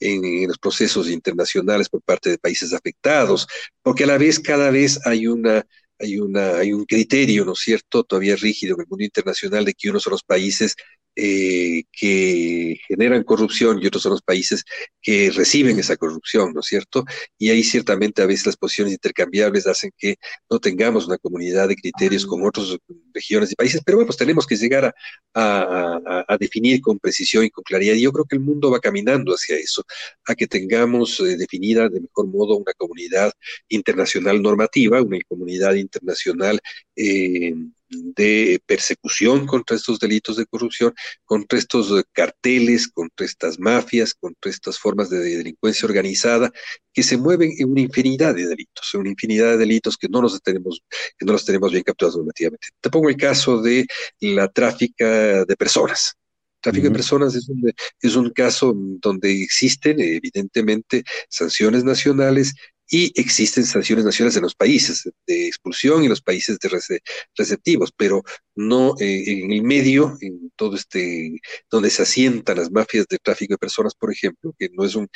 en, 0.00 0.48
los 0.48 0.58
procesos 0.58 1.10
internacionales 1.10 1.88
por 1.90 2.00
parte 2.02 2.30
de 2.30 2.38
países 2.38 2.72
afectados, 2.72 3.46
porque 3.82 4.04
a 4.04 4.06
la 4.06 4.18
vez 4.18 4.40
cada 4.40 4.70
vez 4.70 5.00
hay 5.06 5.26
una 5.26 5.66
hay, 5.96 6.18
una, 6.18 6.56
hay 6.56 6.72
un 6.72 6.84
criterio, 6.84 7.44
¿no 7.44 7.52
es 7.52 7.60
cierto?, 7.60 8.02
todavía 8.02 8.34
rígido 8.34 8.74
en 8.74 8.80
el 8.80 8.86
mundo 8.88 9.04
internacional 9.04 9.64
de 9.64 9.74
que 9.74 9.90
unos 9.90 10.02
son 10.02 10.10
los 10.10 10.24
países 10.24 10.74
eh, 11.16 11.84
que 11.92 12.78
generan 12.88 13.22
corrupción 13.22 13.80
y 13.80 13.86
otros 13.86 14.02
son 14.02 14.12
los 14.12 14.22
países 14.22 14.64
que 15.00 15.30
reciben 15.30 15.78
esa 15.78 15.96
corrupción, 15.96 16.52
¿no 16.52 16.60
es 16.60 16.66
cierto? 16.66 17.04
Y 17.38 17.50
ahí 17.50 17.62
ciertamente 17.62 18.22
a 18.22 18.26
veces 18.26 18.46
las 18.46 18.56
posiciones 18.56 18.94
intercambiables 18.94 19.66
hacen 19.66 19.92
que 19.96 20.16
no 20.50 20.58
tengamos 20.58 21.06
una 21.06 21.18
comunidad 21.18 21.68
de 21.68 21.76
criterios 21.76 22.26
con 22.26 22.44
otras 22.44 22.76
regiones 23.12 23.52
y 23.52 23.54
países, 23.54 23.80
pero 23.84 23.98
bueno, 23.98 24.08
pues 24.08 24.16
tenemos 24.16 24.46
que 24.46 24.56
llegar 24.56 24.94
a, 25.34 26.24
a, 26.28 26.36
definir 26.38 26.80
con 26.80 26.98
precisión 26.98 27.44
y 27.44 27.50
con 27.50 27.62
claridad. 27.64 27.94
Y 27.94 28.02
yo 28.02 28.12
creo 28.12 28.24
que 28.24 28.36
el 28.36 28.42
mundo 28.42 28.70
va 28.70 28.80
caminando 28.80 29.34
hacia 29.34 29.56
eso, 29.56 29.84
a 30.26 30.34
que 30.34 30.46
tengamos 30.46 31.20
eh, 31.20 31.36
definida 31.36 31.88
de 31.88 32.00
mejor 32.00 32.26
modo 32.26 32.56
una 32.56 32.72
comunidad 32.72 33.32
internacional 33.68 34.42
normativa, 34.42 35.02
una 35.02 35.18
comunidad 35.28 35.74
internacional 35.74 36.60
eh, 36.96 37.54
de 37.88 38.60
persecución 38.66 39.46
contra 39.46 39.76
estos 39.76 39.98
delitos 39.98 40.36
de 40.36 40.46
corrupción, 40.46 40.94
contra 41.24 41.58
estos 41.58 41.90
eh, 41.90 42.04
carteles, 42.12 42.88
contra 42.88 43.26
estas 43.26 43.58
mafias, 43.58 44.14
contra 44.14 44.50
estas 44.50 44.78
formas 44.78 45.10
de 45.10 45.18
delincuencia 45.18 45.86
organizada 45.86 46.52
que 46.92 47.02
se 47.02 47.16
mueven 47.16 47.52
en 47.58 47.70
una 47.70 47.82
infinidad 47.82 48.34
de 48.34 48.46
delitos, 48.46 48.90
en 48.94 49.00
una 49.00 49.10
infinidad 49.10 49.52
de 49.52 49.58
delitos 49.58 49.96
que 49.96 50.08
no 50.08 50.22
los 50.22 50.40
tenemos, 50.42 50.82
que 51.18 51.26
no 51.26 51.32
los 51.32 51.44
tenemos 51.44 51.72
bien 51.72 51.84
capturados 51.84 52.16
normativamente. 52.16 52.68
Te 52.80 52.90
pongo 52.90 53.08
el 53.08 53.16
caso 53.16 53.60
de 53.60 53.86
la 54.20 54.48
tráfica 54.48 55.44
de 55.44 55.56
personas. 55.56 56.14
Tráfico 56.60 56.88
de 56.88 56.94
personas 56.94 57.34
es 57.34 57.46
un, 57.50 57.70
es 58.00 58.16
un 58.16 58.30
caso 58.30 58.72
donde 58.74 59.42
existen 59.42 60.00
evidentemente 60.00 61.04
sanciones 61.28 61.84
nacionales 61.84 62.54
y 62.88 63.12
existen 63.18 63.64
sanciones 63.64 64.04
nacionales 64.04 64.36
en 64.36 64.42
los 64.42 64.54
países 64.54 65.08
de 65.26 65.46
expulsión 65.46 66.04
y 66.04 66.08
los 66.08 66.20
países 66.20 66.58
de 66.58 67.00
receptivos, 67.36 67.92
pero 67.96 68.22
no 68.54 68.94
eh, 69.00 69.24
en 69.26 69.52
el 69.52 69.62
medio, 69.62 70.16
en 70.20 70.52
todo 70.56 70.76
este, 70.76 71.40
donde 71.70 71.90
se 71.90 72.02
asientan 72.02 72.58
las 72.58 72.70
mafias 72.70 73.06
de 73.08 73.18
tráfico 73.18 73.54
de 73.54 73.58
personas, 73.58 73.94
por 73.94 74.12
ejemplo, 74.12 74.54
que 74.58 74.68
no 74.72 74.84
es 74.84 74.94
un, 74.94 75.08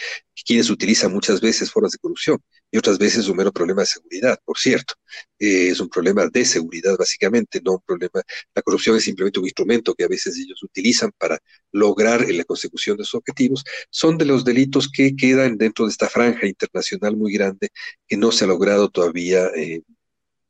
quienes 0.46 0.70
utilizan 0.70 1.12
muchas 1.12 1.40
veces 1.40 1.70
formas 1.70 1.92
de 1.92 1.98
corrupción 1.98 2.38
y 2.70 2.78
otras 2.78 2.98
veces 2.98 3.28
un 3.28 3.36
mero 3.36 3.52
problema 3.52 3.82
de 3.82 3.86
seguridad, 3.86 4.38
por 4.44 4.58
cierto. 4.58 4.94
Eh, 5.38 5.68
es 5.70 5.80
un 5.80 5.88
problema 5.88 6.26
de 6.26 6.44
seguridad, 6.44 6.96
básicamente, 6.98 7.60
no 7.64 7.72
un 7.74 7.80
problema. 7.80 8.22
La 8.54 8.62
corrupción 8.62 8.96
es 8.96 9.04
simplemente 9.04 9.40
un 9.40 9.46
instrumento 9.46 9.94
que 9.94 10.04
a 10.04 10.08
veces 10.08 10.36
ellos 10.36 10.62
utilizan 10.62 11.10
para 11.16 11.38
lograr 11.72 12.28
la 12.28 12.44
consecución 12.44 12.96
de 12.96 13.04
sus 13.04 13.16
objetivos. 13.16 13.64
Son 13.90 14.18
de 14.18 14.26
los 14.26 14.44
delitos 14.44 14.90
que 14.90 15.16
quedan 15.16 15.56
dentro 15.56 15.86
de 15.86 15.92
esta 15.92 16.08
franja 16.08 16.46
internacional 16.46 17.16
muy 17.16 17.32
grande 17.32 17.70
que 18.06 18.16
no 18.16 18.32
se 18.32 18.44
ha 18.44 18.48
logrado 18.48 18.88
todavía, 18.90 19.46
eh, 19.56 19.82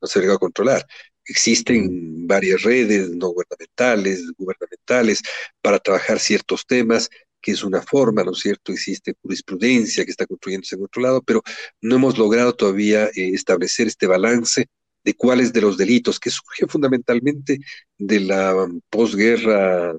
no 0.01 0.09
se 0.09 0.19
ha 0.19 0.23
logrado 0.23 0.41
controlar. 0.41 0.87
Existen 1.25 2.27
varias 2.27 2.63
redes 2.63 3.11
no 3.11 3.29
gubernamentales, 3.29 4.33
gubernamentales, 4.37 5.23
para 5.61 5.79
trabajar 5.79 6.19
ciertos 6.19 6.67
temas, 6.67 7.11
que 7.41 7.53
es 7.53 7.63
una 7.63 7.83
forma, 7.83 8.25
¿no 8.25 8.33
es 8.33 8.39
cierto? 8.41 8.73
Existe 8.73 9.15
jurisprudencia 9.23 10.05
que 10.05 10.11
está 10.11 10.27
construyéndose 10.27 10.77
en 10.77 10.85
otro 10.85 11.03
lado, 11.03 11.23
pero 11.23 11.43
no 11.81 11.97
hemos 11.97 12.19
logrado 12.19 12.55
todavía 12.55 13.07
eh, 13.07 13.31
establecer 13.35 13.87
este 13.87 14.07
balance 14.07 14.67
de 15.05 15.15
cuáles 15.15 15.53
de 15.53 15.61
los 15.61 15.77
delitos 15.77 16.21
que 16.21 16.31
surgen 16.31 16.69
fundamentalmente 16.69 17.59
de 17.97 18.21
la 18.21 18.67
posguerra 18.91 19.95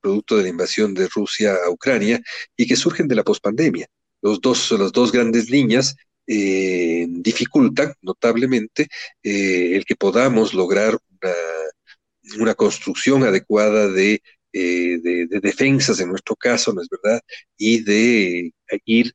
producto 0.00 0.36
de 0.36 0.42
la 0.44 0.48
invasión 0.50 0.92
de 0.92 1.08
Rusia 1.08 1.56
a 1.66 1.70
Ucrania 1.70 2.20
y 2.56 2.66
que 2.66 2.76
surgen 2.76 3.08
de 3.08 3.14
la 3.14 3.24
pospandemia. 3.24 3.86
Los 4.20 4.40
dos, 4.40 4.70
las 4.72 4.92
dos 4.92 5.10
grandes 5.10 5.48
líneas 5.48 5.96
eh, 6.26 7.06
dificultan 7.08 7.94
notablemente 8.02 8.88
eh, 9.22 9.76
el 9.76 9.84
que 9.84 9.96
podamos 9.96 10.54
lograr 10.54 10.98
una, 12.38 12.54
construcción 12.54 13.22
adecuada 13.22 13.88
de, 13.88 14.22
eh, 14.56 15.00
de, 15.02 15.40
defensas 15.40 15.98
en 16.00 16.08
nuestro 16.08 16.36
caso, 16.36 16.72
¿no 16.72 16.80
es 16.80 16.88
verdad? 16.88 17.20
Y 17.56 17.82
de 17.82 18.52
ir 18.84 19.12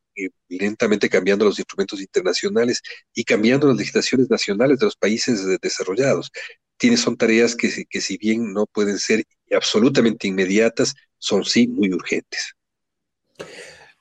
lentamente 0.48 1.08
cambiando 1.08 1.46
los 1.46 1.58
instrumentos 1.58 2.00
internacionales 2.00 2.82
y 3.14 3.24
cambiando 3.24 3.66
las 3.68 3.76
legislaciones 3.78 4.28
nacionales 4.28 4.78
de 4.78 4.86
los 4.86 4.96
países 4.96 5.40
desarrollados. 5.60 6.30
Tienes, 6.76 7.00
son 7.00 7.16
tareas 7.16 7.56
que, 7.56 7.84
que 7.88 8.00
si 8.00 8.18
bien 8.18 8.52
no 8.52 8.66
pueden 8.66 8.98
ser 8.98 9.24
absolutamente 9.50 10.28
inmediatas, 10.28 10.94
son 11.18 11.44
sí 11.44 11.66
muy 11.68 11.92
urgentes. 11.92 12.54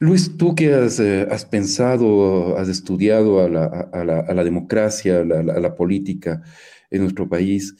Luis, 0.02 0.38
tú 0.38 0.56
que 0.56 0.73
has, 0.73 0.99
eh, 1.02 1.28
pensado, 1.52 2.58
has 2.58 2.69
estudiado 2.69 3.41
a 3.41 3.49
la, 3.49 4.43
democracia, 4.43 5.19
a 5.19 5.23
la, 5.23 5.75
política 5.75 6.41
en 6.89 7.02
nuestro 7.02 7.28
país, 7.28 7.75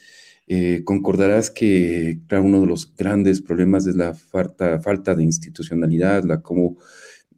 eh, 0.52 0.82
concordarás 0.84 1.52
que 1.52 2.20
uno 2.32 2.62
de 2.62 2.68
los 2.68 2.94
grandes 2.96 3.40
problemas 3.40 3.86
es 3.86 3.96
la 3.96 4.16
falta, 4.16 5.16
de 5.16 5.24
institucionalidad, 5.24 6.24
la 6.24 6.42
cómo 6.42 6.78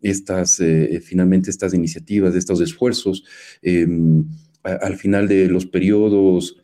estas, 0.02 0.62
eh, 0.62 1.02
finalmente 1.04 1.50
estas 1.50 1.74
iniciativas, 1.74 2.34
estos 2.36 2.62
esfuerzos, 2.62 3.26
em, 3.62 4.26
al 4.64 4.96
final 4.96 5.28
de 5.28 5.48
los 5.50 5.66
periodos 5.66 6.58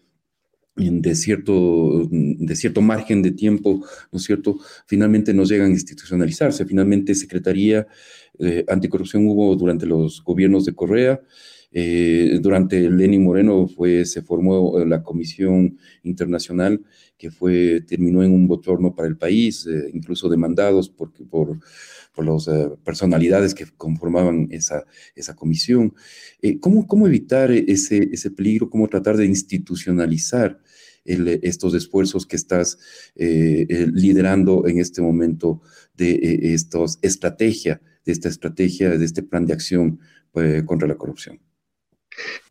de 0.78 1.16
cierto, 1.16 2.08
de 2.12 2.56
cierto 2.56 2.82
margen 2.82 3.22
de 3.24 3.32
tiempo, 3.32 3.84
¿no 4.12 4.20
cierto?, 4.20 4.60
finalmente 4.86 5.34
nos 5.34 5.50
llegan 5.50 5.72
a 5.72 5.74
institucionalizarse. 5.74 6.66
Finalmente, 6.66 7.16
Secretaría 7.16 7.88
eh, 8.40 8.64
Anticorrupción 8.68 9.28
hubo 9.28 9.56
durante 9.56 9.88
los 9.88 10.24
gobiernos 10.24 10.66
de 10.66 10.76
Correa, 10.76 11.20
eh, 11.72 12.40
durante 12.42 12.90
Lenin 12.90 13.24
Moreno 13.24 13.68
fue, 13.68 14.06
se 14.06 14.22
formó 14.22 14.80
la 14.86 15.04
Comisión 15.04 15.78
Internacional 16.04 16.82
que 17.18 17.32
fue, 17.32 17.82
terminó 17.82 18.24
en 18.24 18.32
un 18.32 18.48
bochorno 18.48 18.94
para 18.96 19.08
el 19.08 19.18
país, 19.18 19.66
eh, 19.66 19.90
incluso 19.94 20.30
demandados 20.30 20.90
por, 20.90 21.12
por, 21.30 21.60
por 22.14 22.26
las 22.26 22.50
personalidades 22.84 23.56
que 23.56 23.66
conformaban 23.76 24.48
esa, 24.52 24.86
esa 25.16 25.36
comisión. 25.36 25.94
¿cómo, 26.62 26.88
¿Cómo 26.88 27.08
evitar 27.08 27.52
ese, 27.52 28.10
ese 28.12 28.32
peligro? 28.32 28.70
¿Cómo 28.70 28.88
tratar 28.88 29.18
de 29.18 29.26
institucionalizar 29.26 30.60
estos 31.08 31.74
esfuerzos 31.74 32.26
que 32.26 32.36
estás 32.36 32.78
eh, 33.16 33.66
eh, 33.70 33.88
liderando 33.92 34.68
en 34.68 34.80
este 34.80 35.02
momento 35.02 35.62
de 35.96 36.12
eh, 36.12 36.54
estos 36.54 37.00
estrategia, 37.02 37.82
de 38.06 38.12
esta 38.12 38.30
estrategia, 38.30 38.90
de 38.90 39.06
este 39.06 39.24
plan 39.24 39.46
de 39.46 39.54
acción 39.54 40.00
contra 40.66 40.88
la 40.88 40.96
corrupción? 40.96 41.40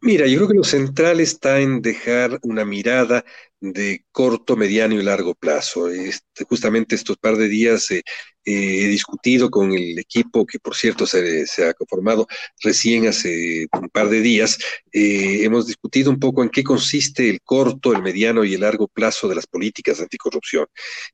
Mira, 0.01 0.27
yo 0.27 0.37
creo 0.39 0.49
que 0.49 0.55
lo 0.55 0.65
central 0.65 1.21
está 1.21 1.61
en 1.61 1.83
dejar 1.83 2.39
una 2.43 2.65
mirada 2.65 3.25
de 3.61 4.05
corto, 4.13 4.57
mediano 4.57 4.95
y 4.95 5.03
largo 5.03 5.35
plazo. 5.35 5.89
Este, 5.89 6.45
justamente 6.45 6.95
estos 6.95 7.17
par 7.17 7.37
de 7.37 7.49
días 7.49 7.91
eh, 7.91 8.03
eh, 8.45 8.85
he 8.85 8.89
discutido 8.89 9.51
con 9.51 9.73
el 9.73 9.99
equipo 9.99 10.47
que, 10.47 10.59
por 10.61 10.77
cierto, 10.77 11.07
se, 11.07 11.47
ha 11.65 11.75
conformado 11.75 12.27
recién 12.63 13.07
hace 13.09 13.67
un 13.73 13.89
par 13.89 14.09
de 14.09 14.21
días. 14.21 14.59
Eh, 14.93 15.41
hemos 15.43 15.67
discutido 15.67 16.11
un 16.11 16.21
poco 16.21 16.43
en 16.43 16.51
qué 16.51 16.63
consiste 16.63 17.29
el 17.29 17.41
corto, 17.43 17.93
el 17.93 18.03
mediano 18.03 18.45
y 18.45 18.55
el 18.55 18.61
largo 18.61 18.89
plazo 18.89 19.29
de 19.29 19.35
las 19.35 19.47
políticas 19.47 20.01
anticorrupción. 20.01 20.67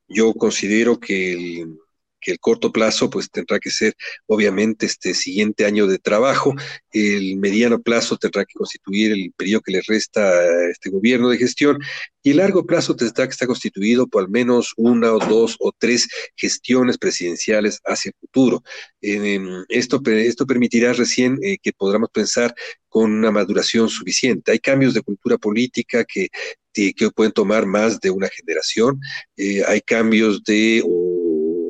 Yo 0.08 0.34
considero 0.34 0.98
que 1.00 1.32
el 1.32 1.78
que 2.22 2.32
el 2.32 2.38
corto 2.38 2.72
plazo 2.72 3.11
pues 3.11 3.30
tendrá 3.30 3.58
que 3.58 3.70
ser 3.70 3.94
obviamente 4.26 4.87
este 4.87 5.12
siguiente 5.12 5.66
año 5.66 5.87
de 5.87 5.98
trabajo, 5.98 6.54
el 6.92 7.37
mediano 7.37 7.82
plazo 7.82 8.16
tendrá 8.16 8.44
que 8.44 8.54
constituir 8.54 9.12
el 9.12 9.32
periodo 9.37 9.62
que 9.62 9.72
le 9.72 9.82
resta 9.87 10.22
a 10.22 10.70
este 10.70 10.90
gobierno 10.90 11.28
de 11.28 11.38
gestión 11.38 11.78
y 12.22 12.30
el 12.30 12.37
largo 12.37 12.64
plazo 12.64 12.94
tendrá 12.94 13.26
que 13.26 13.32
estar 13.32 13.48
constituido 13.48 14.06
por 14.06 14.22
al 14.22 14.30
menos 14.30 14.72
una 14.76 15.12
o 15.12 15.18
dos 15.18 15.56
o 15.58 15.72
tres 15.76 16.08
gestiones 16.37 16.96
presidenciales 16.96 17.80
hacia 17.85 18.11
el 18.11 18.14
futuro. 18.20 18.62
esto, 19.68 20.00
esto 20.06 20.46
permitirá 20.46 20.92
recién 20.92 21.38
eh, 21.42 21.58
que 21.61 21.72
podamos 21.72 22.11
pensar 22.11 22.54
con 22.88 23.11
una 23.11 23.30
maduración 23.30 23.88
suficiente. 23.88 24.52
Hay 24.52 24.58
cambios 24.58 24.94
de 24.94 25.00
cultura 25.00 25.38
política 25.38 26.04
que, 26.04 26.28
que 26.72 27.11
pueden 27.11 27.32
tomar 27.32 27.66
más 27.66 27.98
de 28.00 28.11
una 28.11 28.28
generación, 28.28 29.00
eh, 29.37 29.62
hay 29.66 29.80
cambios 29.80 30.44
de 30.44 30.82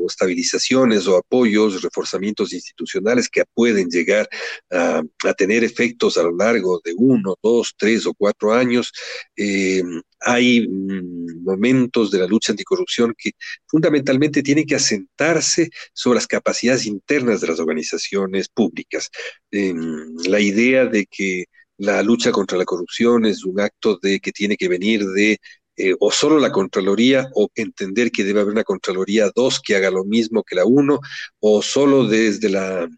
estabilizaciones 0.07 1.07
o 1.07 1.17
apoyos, 1.17 1.83
reforzamientos 1.83 2.53
institucionales 2.53 3.29
que 3.29 3.45
pueden 3.55 3.89
llegar 3.89 4.29
a, 4.71 5.03
tener 5.37 5.65
efectos 5.65 6.19
a 6.19 6.23
lo 6.23 6.37
largo 6.37 6.81
de 6.85 6.95
uno, 6.97 7.37
dos, 7.43 7.75
tres 7.77 8.07
o 8.07 8.15
cuatro 8.15 8.53
años. 8.53 8.93
Eh, 9.37 9.83
hay 10.21 10.69
mm, 10.69 11.43
momentos 11.43 12.11
de 12.11 12.19
la 12.19 12.27
lucha 12.27 12.53
anticorrupción 12.53 13.15
que 13.17 13.33
fundamentalmente 13.67 14.43
tienen 14.43 14.67
que 14.67 14.77
asentarse 14.77 15.71
sobre 15.93 16.17
las 16.17 16.27
capacidades 16.27 16.87
internas 16.87 17.41
de 17.41 17.49
las 17.49 17.61
organizaciones 17.61 18.49
públicas. 18.49 19.11
Em, 19.51 20.15
la 20.27 20.41
idea 20.41 20.87
de 20.87 21.07
que 21.07 21.45
la 21.79 22.03
lucha 22.03 22.31
contra 22.31 22.59
la 22.59 22.65
corrupción 22.65 23.25
es 23.27 23.45
un 23.45 23.61
acto 23.61 23.99
de 24.01 24.21
que 24.21 24.33
tiene 24.33 24.57
que 24.57 24.69
venir 24.69 25.05
de 25.05 25.39
eh, 25.77 25.95
o 26.01 26.11
solo 26.11 26.39
la 26.39 26.53
Contraloría, 26.53 27.29
o 27.35 27.49
entender 27.55 28.11
que 28.11 28.25
debe 28.25 28.41
haber 28.41 28.53
una 28.53 28.65
Contraloría 28.65 29.31
2 29.35 29.61
que 29.61 29.77
haga 29.77 29.91
lo 29.91 30.05
mismo 30.05 30.43
que 30.45 30.57
la 30.57 30.65
1, 30.65 31.01
o 31.41 31.63
solo 31.63 32.07
desde 32.07 32.49
la 32.51 32.89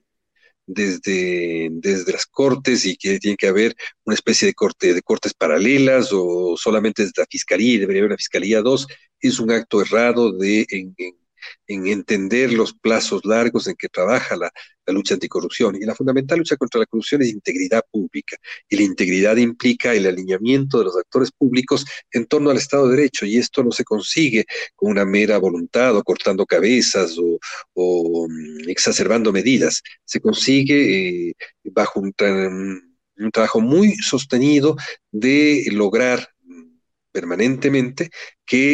desde, 0.66 1.68
desde 1.72 2.12
las 2.12 2.26
cortes 2.26 2.86
y 2.86 2.96
que 2.96 3.18
tiene 3.18 3.36
que 3.36 3.48
haber 3.48 3.76
una 4.04 4.14
especie 4.14 4.46
de 4.46 4.54
corte 4.54 4.94
de 4.94 5.02
cortes 5.02 5.34
paralelas 5.34 6.10
o 6.12 6.56
solamente 6.56 7.02
desde 7.02 7.20
la 7.20 7.26
fiscalía 7.30 7.74
y 7.74 7.78
debería 7.78 8.00
haber 8.00 8.12
una 8.12 8.16
fiscalía 8.16 8.62
2, 8.62 8.86
es 9.20 9.38
un 9.40 9.50
acto 9.50 9.82
errado 9.82 10.32
de 10.32 10.66
en 10.70 10.94
entender 11.66 12.52
los 12.52 12.74
plazos 12.74 13.24
largos 13.24 13.66
en 13.66 13.74
que 13.76 13.88
trabaja 13.88 14.36
la, 14.36 14.50
lucha 14.86 15.14
anticorrupción. 15.14 15.76
Y 15.76 15.86
la 15.86 15.94
fundamental 15.94 16.38
lucha 16.38 16.56
contra 16.56 16.80
la 16.80 16.86
corrupción 16.86 17.22
es 17.22 17.28
integridad 17.28 17.82
pública. 17.90 18.36
Y 18.68 18.76
la 18.76 18.82
integridad 18.82 19.36
implica 19.36 19.94
el 19.94 20.06
alineamiento 20.06 20.78
de 20.78 20.84
los 20.84 20.96
actores 20.96 21.30
públicos 21.32 21.86
en 22.10 22.26
torno 22.26 22.50
al 22.50 22.58
Estado 22.58 22.88
de 22.88 22.96
Derecho. 22.96 23.24
Y 23.24 23.38
esto 23.38 23.64
no 23.64 23.72
se 23.72 23.84
consigue 23.84 24.44
con 24.74 24.90
una 24.90 25.04
mera 25.04 25.38
voluntad 25.38 25.96
o 25.96 26.02
cortando 26.02 26.44
cabezas 26.44 27.16
o, 27.18 28.28
mm, 28.28 28.68
exacerbando 28.68 29.32
medidas. 29.32 29.82
Se 30.04 30.20
consigue 30.20 31.30
eh, 31.30 31.34
bajo 31.64 32.00
un 32.00 32.12
trabajo 33.32 33.60
muy 33.60 33.94
sostenido 33.96 34.76
de 35.12 35.66
lograr 35.72 36.33
permanentemente 37.14 38.10
que 38.44 38.72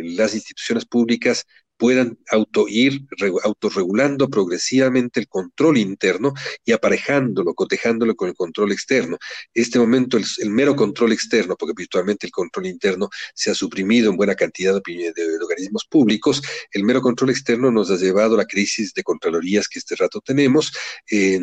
eh, 0.00 0.02
las 0.16 0.34
instituciones 0.34 0.86
públicas 0.86 1.44
puedan 1.76 2.18
auto 2.30 2.66
ir 2.68 3.02
autorregulando 3.44 4.28
progresivamente 4.28 5.20
el 5.20 5.28
control 5.28 5.78
interno 5.78 6.32
y 6.64 6.72
aparejándolo, 6.72 7.54
cotejándolo 7.54 8.14
con 8.14 8.28
el 8.28 8.34
control 8.34 8.72
externo. 8.72 9.18
Este 9.52 9.78
momento, 9.78 10.16
el, 10.16 10.50
mero 10.50 10.74
control 10.74 11.12
externo, 11.12 11.56
porque 11.56 11.74
virtualmente 11.76 12.26
el 12.26 12.32
control 12.32 12.66
interno 12.66 13.08
se 13.34 13.50
ha 13.50 13.54
suprimido 13.54 14.10
en 14.10 14.16
buena 14.16 14.34
cantidad 14.34 14.80
de, 14.82 15.12
organismos 15.42 15.84
públicos, 15.88 16.42
el 16.72 16.84
mero 16.84 17.00
control 17.00 17.30
externo 17.30 17.70
nos 17.70 17.90
ha 17.90 17.96
llevado 17.96 18.34
a 18.34 18.38
la 18.38 18.46
crisis 18.46 18.92
de 18.94 19.02
contralorías 19.02 19.68
que 19.68 19.78
este 19.78 19.96
rato 19.96 20.20
tenemos. 20.20 20.72
Eh, 21.10 21.38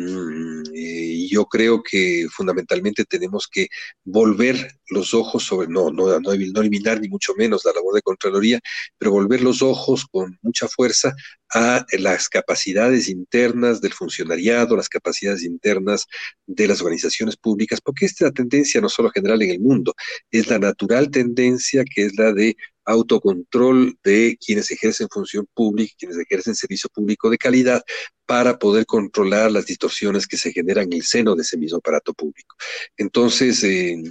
y 0.72 1.28
yo 1.28 1.46
creo 1.46 1.82
que 1.82 2.26
fundamentalmente 2.30 3.04
tenemos 3.04 3.48
que 3.50 3.68
volver 4.04 4.78
los 4.88 5.14
ojos 5.14 5.44
sobre, 5.44 5.68
no, 5.68 5.90
no, 5.90 6.20
no, 6.20 6.32
no 6.34 6.60
eliminar 6.60 7.00
ni 7.00 7.08
mucho 7.08 7.34
menos 7.36 7.64
la 7.64 7.72
labor 7.72 7.94
de 7.94 8.02
Contraloría, 8.02 8.60
pero 8.98 9.12
volver 9.12 9.42
los 9.42 9.62
ojos 9.62 10.06
con 10.10 10.23
mucha 10.42 10.68
fuerza 10.68 11.14
a 11.52 11.84
las 11.98 12.28
capacidades 12.28 13.08
internas 13.08 13.80
del 13.80 13.92
funcionariado, 13.92 14.76
las 14.76 14.88
capacidades 14.88 15.42
internas 15.42 16.06
de 16.46 16.66
las 16.68 16.80
organizaciones 16.80 17.36
públicas, 17.36 17.80
porque 17.80 18.06
esta 18.06 18.30
tendencia 18.30 18.80
no 18.80 18.88
solo 18.88 19.10
general 19.10 19.42
en 19.42 19.50
el 19.50 19.60
mundo, 19.60 19.94
es 20.30 20.48
la 20.48 20.58
natural 20.58 21.10
tendencia 21.10 21.84
que 21.84 22.06
es 22.06 22.16
la 22.16 22.32
de 22.32 22.56
autocontrol 22.84 23.96
de 24.04 24.36
quienes 24.44 24.70
ejercen 24.70 25.08
función 25.10 25.46
pública, 25.54 25.94
quienes 25.98 26.18
ejercen 26.18 26.54
servicio 26.54 26.90
público 26.90 27.30
de 27.30 27.38
calidad, 27.38 27.82
para 28.26 28.58
poder 28.58 28.86
controlar 28.86 29.50
las 29.50 29.66
distorsiones 29.66 30.26
que 30.26 30.36
se 30.36 30.52
generan 30.52 30.84
en 30.84 30.94
el 30.94 31.02
seno 31.02 31.34
de 31.34 31.42
ese 31.42 31.56
mismo 31.56 31.78
aparato 31.78 32.14
público. 32.14 32.56
Entonces, 32.96 33.62
eh, 33.64 34.02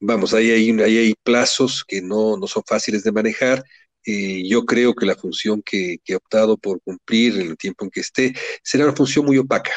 vamos, 0.00 0.34
ahí 0.34 0.50
hay, 0.50 0.70
ahí 0.80 0.98
hay 0.98 1.14
plazos 1.22 1.84
que 1.86 2.02
no 2.02 2.38
son 2.46 2.62
fáciles 2.66 3.02
de 3.04 3.12
manejar, 3.12 3.64
yo 4.48 4.64
creo 4.64 4.94
que 4.94 5.06
la 5.06 5.16
función 5.16 5.62
que, 5.62 5.98
he 6.06 6.14
optado 6.14 6.56
por 6.56 6.80
cumplir 6.82 7.38
en 7.40 7.48
el 7.48 7.56
tiempo 7.56 7.84
en 7.84 7.90
que 7.90 8.00
esté 8.00 8.34
será 8.62 8.84
una 8.84 8.96
función 8.96 9.26
muy 9.26 9.38
opaca, 9.38 9.72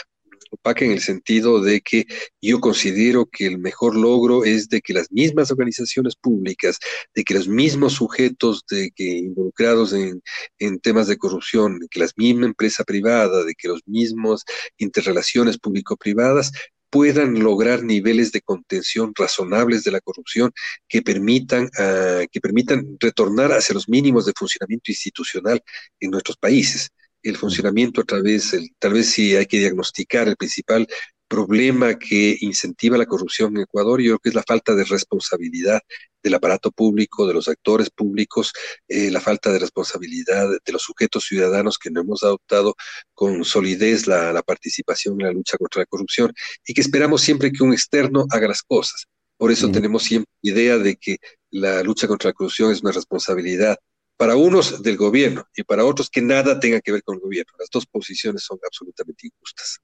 opaca 0.52 0.86
en 0.86 0.92
el 0.92 1.02
sentido 1.02 1.62
de 1.62 1.82
que 1.82 2.06
yo 2.42 2.60
considero 2.60 3.26
que 3.26 3.48
el 3.48 3.58
mejor 3.58 3.96
logro 3.96 4.44
es 4.46 4.70
de 4.70 4.82
que 4.82 4.94
las 4.94 5.12
mismas 5.12 5.52
organizaciones 5.52 6.16
públicas, 6.16 6.78
de 7.16 7.24
que 7.24 7.34
los 7.34 7.48
mismos 7.48 7.94
sujetos 7.94 8.64
de 8.70 8.92
que 8.92 9.04
involucrados 9.04 9.94
en, 9.94 10.22
en 10.60 10.80
temas 10.80 11.08
de 11.08 11.18
corrupción, 11.18 11.80
de 11.80 11.88
que 11.90 12.00
la 12.00 12.08
misma 12.16 12.46
empresa 12.46 12.84
privada, 12.84 13.44
de 13.44 13.54
que 13.56 13.68
los 13.68 13.82
mismos 13.86 14.44
interrelaciones 14.78 15.58
público-privadas 15.58 16.52
puedan 16.92 17.40
lograr 17.40 17.84
niveles 17.84 18.32
de 18.32 18.42
contención 18.42 19.14
razonables 19.16 19.84
de 19.84 19.92
la 19.92 20.02
corrupción 20.02 20.52
que 20.88 21.02
permitan, 21.02 21.70
ah, 21.80 22.24
que 22.32 22.42
permitan 22.42 22.98
retornar 23.00 23.52
hacia 23.54 23.74
los 23.74 23.90
mínimos 23.90 24.26
de 24.26 24.34
funcionamiento 24.38 24.92
institucional 24.92 25.64
en 26.00 26.12
nuestros 26.12 26.38
países. 26.38 26.90
El 27.24 27.38
funcionamiento 27.38 28.02
a 28.02 28.04
través, 28.04 28.54
el, 28.54 28.72
tal 28.78 28.94
vez 28.94 29.12
si 29.12 29.36
hay 29.36 29.46
que 29.46 29.60
diagnosticar 29.60 30.28
el 30.28 30.36
principal 30.36 30.88
problema 31.32 31.98
que 31.98 32.38
incentiva 32.42 32.98
la 32.98 33.06
corrupción 33.06 33.56
en 33.56 33.64
Ecuador, 33.64 34.02
yo 34.02 34.10
creo 34.10 34.20
que 34.20 34.30
es 34.30 34.36
la 34.36 34.44
falta 34.44 34.76
de 34.76 34.84
responsabilidad 34.84 35.80
del 36.22 36.34
aparato 36.34 36.72
público, 36.72 37.26
de 37.26 37.34
los 37.34 37.48
actores 37.48 37.90
públicos, 37.90 38.52
eh, 38.90 39.10
la 39.10 39.22
falta 39.22 39.50
de 39.50 39.60
responsabilidad 39.60 40.50
de 40.50 40.72
los 40.74 40.82
sujetos 40.82 41.24
ciudadanos 41.24 41.78
que 41.78 41.90
no 41.90 42.02
hemos 42.02 42.24
adoptado 42.24 42.76
con 43.14 43.46
solidez 43.46 44.08
la, 44.08 44.42
participación 44.46 45.22
en 45.22 45.28
la 45.28 45.32
lucha 45.32 45.58
contra 45.58 45.84
la 45.84 45.86
corrupción 45.86 46.34
y 46.66 46.74
que 46.74 46.82
esperamos 46.82 47.22
siempre 47.22 47.54
que 47.54 47.64
un 47.64 47.72
externo 47.72 48.26
haga 48.30 48.50
las 48.50 48.62
cosas. 48.62 49.06
Por 49.38 49.54
eso 49.54 49.72
tenemos 49.72 50.04
siempre 50.04 50.30
idea 50.42 50.78
de 50.78 50.98
que 50.98 51.18
la 51.50 51.82
lucha 51.82 52.10
contra 52.10 52.32
la 52.32 52.34
corrupción 52.34 52.74
es 52.74 52.82
una 52.82 52.92
responsabilidad 52.92 53.78
para 54.18 54.36
unos 54.36 54.84
del 54.84 54.98
gobierno 54.98 55.46
y 55.56 55.64
para 55.64 55.86
otros 55.86 56.10
que 56.10 56.22
nada 56.22 56.60
tenga 56.60 56.82
que 56.82 56.92
ver 56.92 57.04
con 57.04 57.16
el 57.16 57.22
gobierno. 57.22 57.54
Las 57.58 57.70
dos 57.72 57.86
posiciones 57.86 58.44
son 58.44 58.60
absolutamente 58.68 59.28
injustas. 59.28 59.80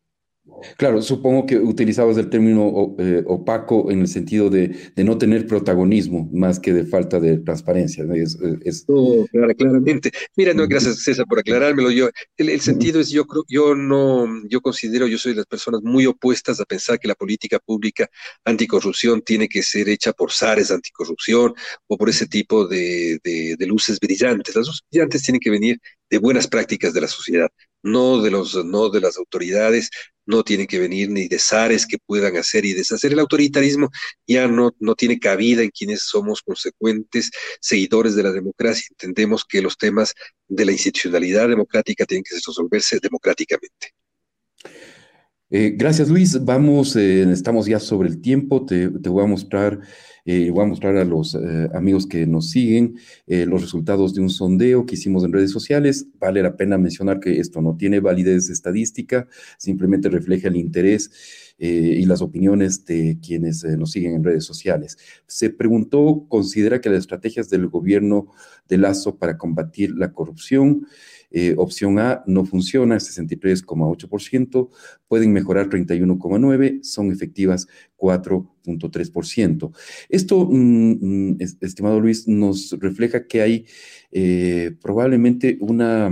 Claro, 0.78 1.02
supongo 1.02 1.46
que 1.46 1.58
utilizabas 1.58 2.18
el 2.18 2.30
término 2.30 2.96
eh, 2.98 3.24
opaco 3.26 3.92
en 3.92 4.02
el 4.02 4.08
sentido 4.08 4.50
de, 4.50 4.76
no 4.98 5.18
tener 5.18 5.46
protagonismo 5.46 6.30
más 6.34 6.60
que 6.60 6.74
de 6.74 6.86
falta 6.86 7.20
de 7.20 7.38
transparencia. 7.38 8.04
No, 8.04 9.26
claramente. 9.56 10.12
Mira, 10.36 10.54
no, 10.54 10.68
gracias 10.68 11.04
César 11.04 11.26
por 11.28 11.40
aclarármelo. 11.40 11.92
Yo, 11.92 12.10
el, 12.38 12.60
sentido 12.62 13.00
es, 13.00 13.10
yo 13.10 13.26
creo, 13.26 13.44
yo 13.48 13.76
no, 13.76 14.28
yo 14.48 14.62
considero, 14.62 15.08
yo 15.08 15.18
soy 15.18 15.34
de 15.34 15.38
las 15.38 15.46
personas 15.46 15.82
muy 15.84 16.06
opuestas 16.06 16.60
a 16.60 16.66
pensar 16.66 17.00
que 17.00 17.08
la 17.08 17.16
política 17.16 17.60
pública 17.60 18.10
anticorrupción 18.44 19.22
tiene 19.22 19.48
que 19.48 19.62
ser 19.62 19.90
hecha 19.90 20.12
por 20.12 20.32
SARES 20.32 20.72
anticorrupción 20.72 21.54
o 21.88 21.98
por 21.98 22.10
ese 22.10 22.28
tipo 22.28 22.68
de, 22.68 23.20
de 23.24 23.66
luces 23.68 24.00
brillantes. 24.00 24.56
Las 24.56 24.68
luces 24.68 24.84
brillantes 24.90 25.24
tienen 25.24 25.40
que 25.40 25.52
venir 25.52 25.80
de 26.10 26.18
buenas 26.18 26.48
prácticas 26.48 26.94
de 26.94 27.02
la 27.02 27.08
sociedad, 27.08 27.50
no 27.84 28.22
de 28.22 28.32
los, 28.32 28.66
no 28.66 28.90
de 28.90 29.02
las 29.02 29.18
autoridades, 29.18 29.90
no 30.28 30.44
tienen 30.44 30.68
que 30.68 30.78
venir 30.78 31.10
ni 31.10 31.28
de 31.28 31.40
zares 31.40 31.88
que 31.88 31.98
puedan 31.98 32.38
hacer 32.38 32.66
y 32.66 32.74
deshacer. 32.74 33.14
El 33.14 33.20
autoritarismo 33.20 33.90
ya 34.28 34.48
no, 34.48 34.76
no 34.80 34.94
tiene 34.94 35.18
cabida 35.20 35.64
en 35.64 35.72
quienes 35.72 36.02
somos 36.02 36.42
consecuentes 36.42 37.32
seguidores 37.60 38.16
de 38.16 38.24
la 38.24 38.32
democracia. 38.32 38.86
Entendemos 38.92 39.44
que 39.46 39.62
los 39.62 39.78
temas 39.78 40.14
de 40.48 40.66
la 40.66 40.72
institucionalidad 40.72 41.50
democrática 41.50 42.06
tienen 42.06 42.24
que 42.24 42.36
resolverse 42.36 43.00
democráticamente. 43.02 43.94
Eh, 45.50 45.74
gracias 45.76 46.10
Luis, 46.10 46.44
vamos, 46.44 46.98
eh, 46.98 47.24
estamos 47.32 47.68
ya 47.68 47.80
sobre 47.80 48.10
el 48.10 48.20
tiempo, 48.22 48.66
te, 48.66 48.90
te 48.90 49.08
voy 49.08 49.24
a 49.24 49.28
mostrar 49.28 49.80
eh, 50.30 50.52
voy 50.52 50.66
a 50.66 50.68
mostrar 50.68 50.98
a 50.98 51.06
los 51.06 51.36
eh, 51.36 51.70
amigos 51.74 52.06
que 52.06 52.28
nos 52.28 52.50
siguen 52.50 52.98
eh, 53.28 53.46
los 53.46 53.62
resultados 53.62 54.14
de 54.14 54.20
un 54.20 54.30
sondeo 54.30 54.86
que 54.86 54.96
hicimos 54.96 55.24
en 55.24 55.32
redes 55.32 55.52
sociales. 55.52 56.06
Vale 56.20 56.44
la 56.44 56.58
pena 56.58 56.78
mencionar 56.78 57.22
que 57.22 57.40
esto 57.40 57.62
no 57.62 57.78
tiene 57.78 58.02
validez 58.02 58.50
estadística, 58.50 59.26
simplemente 59.58 60.10
refleja 60.10 60.50
el 60.50 60.58
interés 60.58 61.12
y 61.60 62.06
las 62.06 62.22
opiniones 62.22 62.86
de 62.86 63.18
quienes 63.20 63.64
nos 63.64 63.90
siguen 63.90 64.14
en 64.14 64.24
redes 64.24 64.46
sociales. 64.46 64.96
Se 65.26 65.50
preguntó, 65.50 66.28
¿considera 66.30 66.82
que 66.82 66.90
las 66.92 67.00
estrategias 67.00 67.50
del 67.50 67.68
gobierno 67.68 68.28
de 68.68 68.78
Lazo 68.78 69.18
para 69.18 69.40
combatir 69.40 69.96
la 69.96 70.14
corrupción 70.14 70.86
eh, 71.40 71.54
opción 71.56 72.00
A 72.00 72.24
no 72.26 72.46
funciona, 72.46 72.96
63,8%, 72.96 74.70
pueden 75.08 75.32
mejorar 75.34 75.70
31,9%, 75.70 76.84
son 76.84 77.12
efectivas 77.12 77.68
4.3%. 77.96 79.72
Esto, 80.10 80.48
mm, 80.50 81.34
mm, 81.34 81.38
estimado 81.62 82.00
Luis, 82.00 82.28
nos 82.28 82.76
refleja 82.80 83.28
que 83.28 83.42
hay 83.44 83.66
eh, 84.12 84.76
probablemente 84.82 85.60
una 85.62 86.10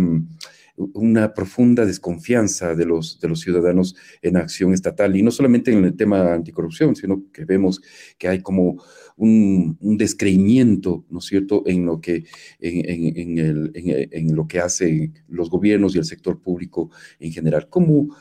una 0.77 1.33
profunda 1.33 1.85
desconfianza 1.85 2.75
de 2.75 2.85
los, 2.85 3.19
de 3.19 3.29
los 3.29 3.39
ciudadanos 3.39 3.95
en 4.21 4.35
acción 4.37 4.73
estatal, 4.73 5.15
y 5.15 5.21
no 5.21 5.31
solamente 5.31 5.71
en 5.71 5.85
el 5.85 5.95
tema 5.95 6.33
anticorrupción, 6.33 6.95
sino 6.95 7.23
que 7.31 7.45
vemos 7.45 7.81
que 8.17 8.27
hay 8.27 8.41
como 8.41 8.83
un, 9.17 9.77
descreimiento, 9.97 11.05
¿no 11.09 11.19
es 11.19 11.25
cierto?, 11.25 11.63
en 11.65 11.85
lo 11.85 12.01
que, 12.01 12.25
en, 12.59 14.35
lo 14.35 14.47
que 14.47 14.59
hacen 14.59 15.13
los 15.27 15.49
gobiernos 15.49 15.95
y 15.95 15.99
el 15.99 16.05
sector 16.05 16.41
público 16.41 16.91
en 17.19 17.31
general. 17.31 17.67
¿Cómo, 17.69 18.15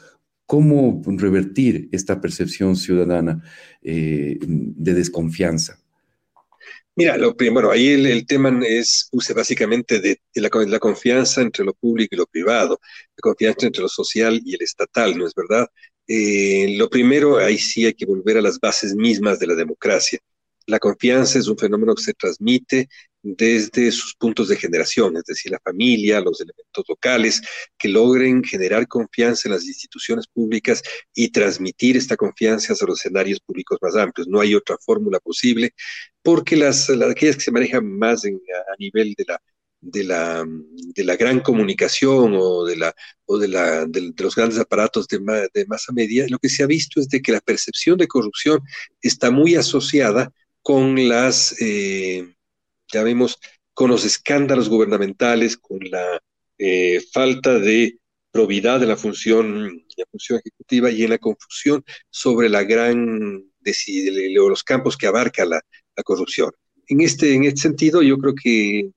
cómo 0.46 1.02
revertir 1.06 1.88
esta 1.92 2.20
percepción 2.20 2.76
ciudadana 2.76 3.42
eh, 3.82 4.38
de 4.40 4.94
desconfianza? 4.94 5.78
Mira, 6.96 7.16
lo, 7.16 7.34
bueno, 7.34 7.72
ahí 7.72 7.88
el, 7.88 8.24
tema 8.24 8.56
es, 8.64 9.10
básicamente 9.34 9.98
de, 10.00 10.20
la, 10.36 10.48
la, 10.68 10.78
confianza 10.78 11.42
entre 11.42 11.64
lo 11.64 11.74
público 11.74 12.14
y 12.14 12.18
lo 12.18 12.26
privado, 12.26 12.78
la 13.16 13.20
confianza 13.20 13.66
entre 13.66 13.82
lo 13.82 13.88
social 13.88 14.40
y 14.44 14.54
el 14.54 14.62
estatal, 14.62 15.18
¿no 15.18 15.26
es 15.26 15.34
verdad? 15.34 15.66
Eh, 16.06 16.76
lo 16.78 16.88
primero, 16.88 17.38
ahí 17.38 17.58
sí 17.58 17.84
hay 17.84 17.94
que 17.94 18.06
volver 18.06 18.36
a 18.38 18.42
las 18.42 18.60
bases 18.60 18.94
mismas 18.94 19.40
de 19.40 19.48
la 19.48 19.56
democracia. 19.56 20.20
La 20.66 20.78
confianza 20.78 21.38
es 21.38 21.46
un 21.48 21.58
fenómeno 21.58 21.94
que 21.94 22.02
se 22.02 22.14
transmite 22.14 22.88
desde 23.22 23.90
sus 23.90 24.14
puntos 24.14 24.48
de 24.48 24.56
generación, 24.56 25.16
es 25.16 25.24
decir, 25.24 25.50
la 25.50 25.60
familia, 25.60 26.20
los 26.20 26.40
elementos 26.40 26.84
locales, 26.88 27.42
que 27.78 27.88
logren 27.88 28.44
generar 28.44 28.86
confianza 28.86 29.48
en 29.48 29.54
las 29.54 29.64
instituciones 29.64 30.26
públicas 30.26 30.82
y 31.14 31.30
transmitir 31.30 31.96
esta 31.96 32.16
confianza 32.16 32.74
a 32.74 32.86
los 32.86 33.00
escenarios 33.00 33.40
públicos 33.40 33.78
más 33.80 33.96
amplios. 33.96 34.28
No 34.28 34.40
hay 34.40 34.54
otra 34.54 34.76
fórmula 34.78 35.20
posible, 35.20 35.74
porque 36.22 36.56
las, 36.56 36.90
aquellas 36.90 37.36
que 37.36 37.42
se 37.42 37.50
manejan 37.50 37.86
más 37.86 38.24
a 38.26 38.76
nivel 38.78 39.14
de 39.16 39.24
la 39.26 39.40
de 39.86 40.02
la, 40.02 40.44
de 40.46 41.04
la 41.04 41.16
gran 41.16 41.40
comunicación 41.40 42.34
o 42.38 42.64
de, 42.64 42.76
la, 42.76 42.94
o 43.26 43.36
de, 43.36 43.48
la, 43.48 43.84
de, 43.84 44.12
los 44.18 44.34
grandes 44.34 44.58
aparatos 44.58 45.06
de, 45.08 45.18
de, 45.52 45.66
masa 45.66 45.92
media, 45.92 46.24
lo 46.30 46.38
que 46.38 46.48
se 46.48 46.62
ha 46.62 46.66
visto 46.66 47.00
es 47.00 47.08
de 47.08 47.20
que 47.20 47.32
la 47.32 47.40
percepción 47.40 47.98
de 47.98 48.08
corrupción 48.08 48.60
está 49.02 49.30
muy 49.30 49.56
asociada 49.56 50.32
con 50.64 51.08
las, 51.08 51.54
eh, 51.60 52.34
ya 52.90 53.02
vemos, 53.02 53.38
con 53.74 53.90
los 53.90 54.06
escándalos 54.06 54.70
gubernamentales, 54.70 55.58
con 55.58 55.78
la 55.90 56.22
eh, 56.56 57.02
falta 57.12 57.58
de 57.58 57.98
probidad 58.30 58.80
de 58.80 58.86
la 58.86 58.96
función, 58.96 59.84
la 59.96 60.06
función 60.10 60.40
ejecutiva 60.40 60.90
y 60.90 61.04
en 61.04 61.10
la 61.10 61.18
confusión 61.18 61.84
sobre 62.08 62.48
la 62.48 62.64
gran, 62.64 63.44
de, 63.60 64.30
los 64.32 64.64
campos 64.64 64.96
que 64.96 65.06
abarca 65.06 65.44
la, 65.44 65.60
corrupción. 66.02 66.50
En 66.88 67.02
este, 67.02 67.34
en 67.34 67.44
este 67.44 67.60
sentido, 67.60 68.02
yo 68.02 68.16
creo 68.16 68.34
que 68.34 68.90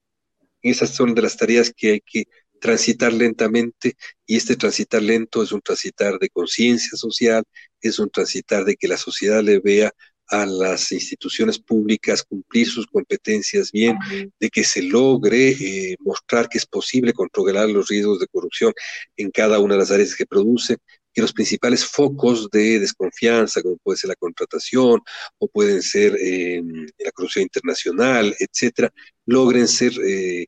esas 0.62 0.95
son 0.95 1.13
de 1.15 1.21
las 1.21 1.36
tareas 1.36 1.73
que 1.75 1.91
hay 1.91 2.01
que 2.01 2.23
transitar 2.62 3.12
lentamente 3.12 3.97
y 4.25 4.38
este 4.38 4.56
transitar 4.56 5.01
lento 5.01 5.43
es 5.43 5.51
un 5.51 5.62
transitar 5.62 6.17
de 6.17 6.30
conciencia 6.30 6.97
social, 6.97 7.43
es 7.82 7.99
un 7.99 8.10
transitar 8.10 8.63
de 8.63 8.77
que 8.77 8.88
la 8.88 8.97
sociedad 8.97 9.43
le 9.43 9.60
vea 9.60 9.91
a 10.30 10.46
las 10.46 10.92
instituciones 10.92 11.60
públicas 11.60 12.24
cumplir 12.24 12.68
sus 12.68 12.86
competencias 12.88 13.72
bien, 13.72 13.98
de 14.40 14.50
que 14.50 14.63
se 14.63 14.82
logre 14.82 15.50
eh, 15.50 15.96
mostrar 16.00 16.50
que 16.50 16.58
es 16.58 16.66
posible 16.66 17.13
controlar 17.13 17.70
los 17.70 17.88
riesgos 17.88 18.20
de 18.20 18.28
corrupción 18.28 18.74
en 19.16 19.32
cada 19.32 19.60
una 19.60 19.76
de 19.76 19.80
las 19.80 19.92
áreas 19.92 20.16
que 20.16 20.26
produce 20.26 20.78
y 21.13 21.22
los 21.22 21.34
principales 21.34 21.84
focos 21.84 22.50
de 22.52 22.80
desconfianza, 22.80 23.62
como 23.62 23.78
puede 23.78 23.98
ser 23.98 24.10
la 24.10 24.16
contratación 24.16 25.02
o 25.40 25.48
pueden 25.48 25.82
ser 25.82 26.16
eh, 26.22 26.62
la 27.00 27.12
corrupción 27.12 27.44
internacional, 27.44 28.36
etcétera, 28.40 28.94
logren 29.26 29.68
ser 29.68 29.94
eh, 30.06 30.46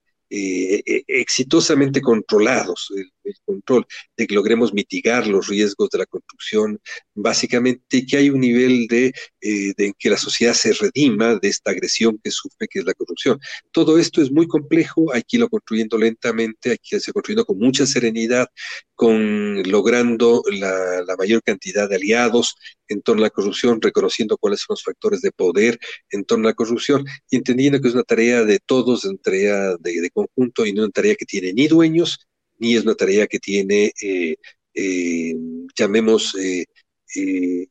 exitosamente 1.08 2.02
controlados. 2.02 2.92
El 2.96 3.12
control, 3.46 3.86
de 4.18 4.28
que 4.28 4.36
logremos 4.36 4.74
mitigar 4.74 5.28
los 5.28 5.48
riesgos 5.48 5.90
de 5.90 6.00
la 6.00 6.06
construcción, 6.06 6.80
básicamente 7.14 8.06
que 8.06 8.18
hay 8.18 8.30
un 8.30 8.40
nivel 8.40 8.88
de, 8.88 9.14
eh, 9.42 9.74
de 9.78 9.94
que 9.98 10.10
la 10.10 10.18
sociedad 10.18 10.54
se 10.54 10.74
redima 10.74 11.36
de 11.36 11.48
esta 11.48 11.72
agresión 11.72 12.20
que 12.24 12.32
sufre, 12.32 12.68
que 12.68 12.80
es 12.80 12.86
la 12.86 12.94
corrupción. 12.94 13.40
Todo 13.72 13.98
esto 13.98 14.22
es 14.22 14.32
muy 14.32 14.48
complejo, 14.48 15.14
hay 15.14 15.24
que 15.24 15.38
irlo 15.38 15.50
construyendo 15.50 15.98
lentamente, 15.98 16.72
hay 16.72 16.78
que 16.78 16.98
irlo 16.98 17.14
construyendo 17.14 17.46
con 17.46 17.58
mucha 17.58 17.86
serenidad, 17.86 18.48
con 18.96 19.64
logrando 19.64 20.44
la, 20.52 21.06
mayor 21.18 21.42
cantidad 21.42 21.90
de 21.90 21.96
aliados 21.96 22.56
en 22.90 23.02
torno 23.02 23.22
a 23.22 23.28
la 23.28 23.30
corrupción, 23.30 23.82
reconociendo 23.82 24.38
cuáles 24.38 24.60
son 24.60 24.74
los 24.74 24.84
factores 24.84 25.22
de 25.22 25.32
poder 25.32 25.80
en 26.12 26.26
torno 26.26 26.48
a 26.48 26.52
la 26.52 26.56
corrupción 26.56 27.06
entendiendo 27.32 27.80
que 27.80 27.88
es 27.88 27.94
una 27.94 28.04
tarea 28.04 28.44
de 28.44 28.60
todos, 28.60 29.06
una 29.06 29.18
tarea 29.18 29.76
de, 29.80 30.02
de 30.02 30.10
conjunto 30.10 30.66
y 30.66 30.74
no 30.74 30.84
una 30.84 30.92
tarea 30.92 31.16
que 31.16 31.26
tiene 31.26 31.54
ni 31.54 31.68
dueños 31.68 32.29
ni 32.60 32.76
es 32.76 32.84
una 32.84 32.96
tarea 32.96 33.28
que 33.28 33.40
tiene, 33.40 33.92
eh, 34.02 34.36
eh, 34.74 35.36
llamemos, 35.78 36.36
eh, 36.36 36.66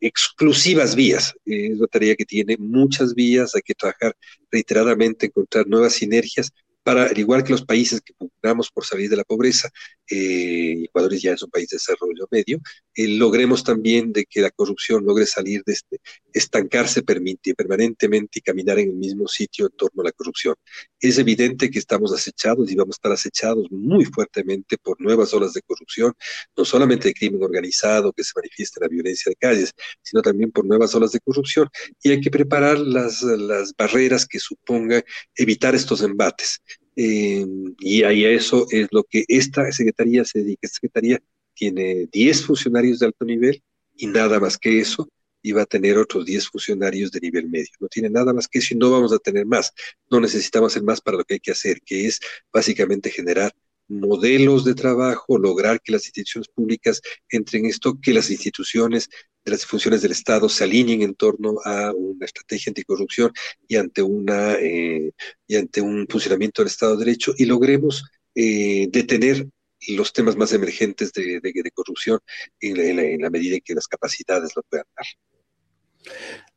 exclusivas 0.00 0.96
vías. 0.96 1.32
es 1.44 1.78
una 1.78 1.86
tarea 1.86 2.16
que 2.16 2.24
tiene 2.24 2.56
muchas 2.58 3.14
vías, 3.14 3.54
hay 3.54 3.62
que 3.62 3.74
trabajar 3.74 4.16
reiteradamente, 4.50 5.26
encontrar 5.26 5.66
nuevas 5.68 5.92
sinergias 5.94 6.50
para, 6.82 7.04
al 7.04 7.18
igual 7.18 7.44
que 7.44 7.52
los 7.52 7.64
países 7.64 8.00
que 8.00 8.14
pugnamos 8.14 8.70
por 8.70 8.84
salir 8.84 9.08
de 9.10 9.16
la 9.16 9.24
pobreza, 9.24 9.70
eh, 10.10 10.84
Ecuador 10.84 11.14
ya 11.14 11.32
es 11.32 11.42
un 11.42 11.50
país 11.50 11.68
de 11.68 11.76
desarrollo 11.76 12.26
medio, 12.30 12.60
eh, 12.94 13.08
logremos 13.08 13.64
también 13.64 14.12
de 14.12 14.24
que 14.24 14.40
la 14.40 14.50
corrupción 14.50 15.04
logre 15.04 15.26
salir 15.26 15.62
de 15.64 15.72
este, 15.74 16.00
estancarse 16.32 17.02
permite, 17.02 17.54
permanentemente 17.54 18.38
y 18.38 18.42
caminar 18.42 18.78
en 18.78 18.90
el 18.90 18.96
mismo 18.96 19.28
sitio 19.28 19.66
en 19.66 19.76
torno 19.76 20.02
a 20.02 20.06
la 20.06 20.12
corrupción. 20.12 20.54
Es 21.00 21.18
evidente 21.18 21.70
que 21.70 21.78
estamos 21.78 22.12
acechados 22.12 22.70
y 22.70 22.74
vamos 22.74 22.96
a 22.96 22.98
estar 22.98 23.12
acechados 23.12 23.70
muy 23.70 24.04
fuertemente 24.04 24.76
por 24.78 25.00
nuevas 25.00 25.32
olas 25.34 25.52
de 25.52 25.62
corrupción, 25.62 26.12
no 26.56 26.64
solamente 26.64 27.08
de 27.08 27.14
crimen 27.14 27.42
organizado 27.42 28.12
que 28.12 28.24
se 28.24 28.32
manifiesta 28.34 28.80
en 28.80 28.84
la 28.84 28.94
violencia 28.94 29.30
de 29.30 29.36
calles, 29.36 29.72
sino 30.02 30.22
también 30.22 30.50
por 30.50 30.64
nuevas 30.64 30.94
olas 30.94 31.12
de 31.12 31.20
corrupción 31.20 31.68
y 32.02 32.10
hay 32.10 32.20
que 32.20 32.30
preparar 32.30 32.78
las, 32.78 33.22
las 33.22 33.74
barreras 33.76 34.26
que 34.26 34.38
suponga 34.38 35.02
evitar 35.34 35.74
estos 35.74 36.02
embates. 36.02 36.60
Eh, 37.00 37.46
y 37.78 38.02
ahí 38.02 38.24
eso 38.24 38.66
es 38.72 38.88
lo 38.90 39.04
que 39.04 39.24
esta 39.28 39.70
secretaría 39.70 40.24
se 40.24 40.40
dedica. 40.40 40.58
Esta 40.62 40.74
secretaría 40.74 41.22
tiene 41.54 42.08
10 42.12 42.44
funcionarios 42.44 42.98
de 42.98 43.06
alto 43.06 43.24
nivel 43.24 43.62
y 43.96 44.08
nada 44.08 44.40
más 44.40 44.58
que 44.58 44.80
eso, 44.80 45.08
y 45.40 45.52
va 45.52 45.62
a 45.62 45.66
tener 45.66 45.96
otros 45.96 46.26
10 46.26 46.48
funcionarios 46.48 47.12
de 47.12 47.20
nivel 47.20 47.48
medio. 47.48 47.70
No 47.78 47.86
tiene 47.86 48.10
nada 48.10 48.32
más 48.32 48.48
que 48.48 48.58
eso 48.58 48.74
y 48.74 48.78
no 48.78 48.90
vamos 48.90 49.12
a 49.12 49.18
tener 49.20 49.46
más. 49.46 49.72
No 50.10 50.18
necesitamos 50.18 50.74
el 50.74 50.82
más 50.82 51.00
para 51.00 51.18
lo 51.18 51.24
que 51.24 51.34
hay 51.34 51.40
que 51.40 51.52
hacer, 51.52 51.80
que 51.82 52.06
es 52.06 52.18
básicamente 52.52 53.10
generar 53.10 53.52
modelos 53.88 54.64
de 54.64 54.74
trabajo, 54.74 55.38
lograr 55.38 55.80
que 55.80 55.92
las 55.92 56.06
instituciones 56.06 56.48
públicas 56.48 57.00
entren 57.30 57.64
en 57.64 57.70
esto, 57.70 57.98
que 58.00 58.12
las 58.12 58.30
instituciones 58.30 59.08
de 59.44 59.52
las 59.52 59.64
funciones 59.64 60.02
del 60.02 60.12
Estado 60.12 60.48
se 60.48 60.64
alineen 60.64 61.02
en 61.02 61.14
torno 61.14 61.56
a 61.64 61.92
una 61.92 62.26
estrategia 62.26 62.70
anticorrupción 62.70 63.32
y 63.66 63.76
ante, 63.76 64.02
una, 64.02 64.54
eh, 64.54 65.12
y 65.46 65.56
ante 65.56 65.80
un 65.80 66.06
funcionamiento 66.08 66.62
del 66.62 66.68
Estado 66.68 66.96
de 66.96 67.04
Derecho 67.04 67.32
y 67.36 67.46
logremos 67.46 68.04
eh, 68.34 68.88
detener 68.90 69.48
los 69.88 70.12
temas 70.12 70.36
más 70.36 70.52
emergentes 70.52 71.12
de, 71.12 71.40
corrupción 71.72 72.18
en 72.60 73.20
la, 73.20 73.30
medida 73.30 73.54
en 73.54 73.62
que 73.62 73.74
las 73.74 73.86
capacidades 73.86 74.54
lo 74.56 74.62
puedan 74.62 74.86
dar. 74.96 75.06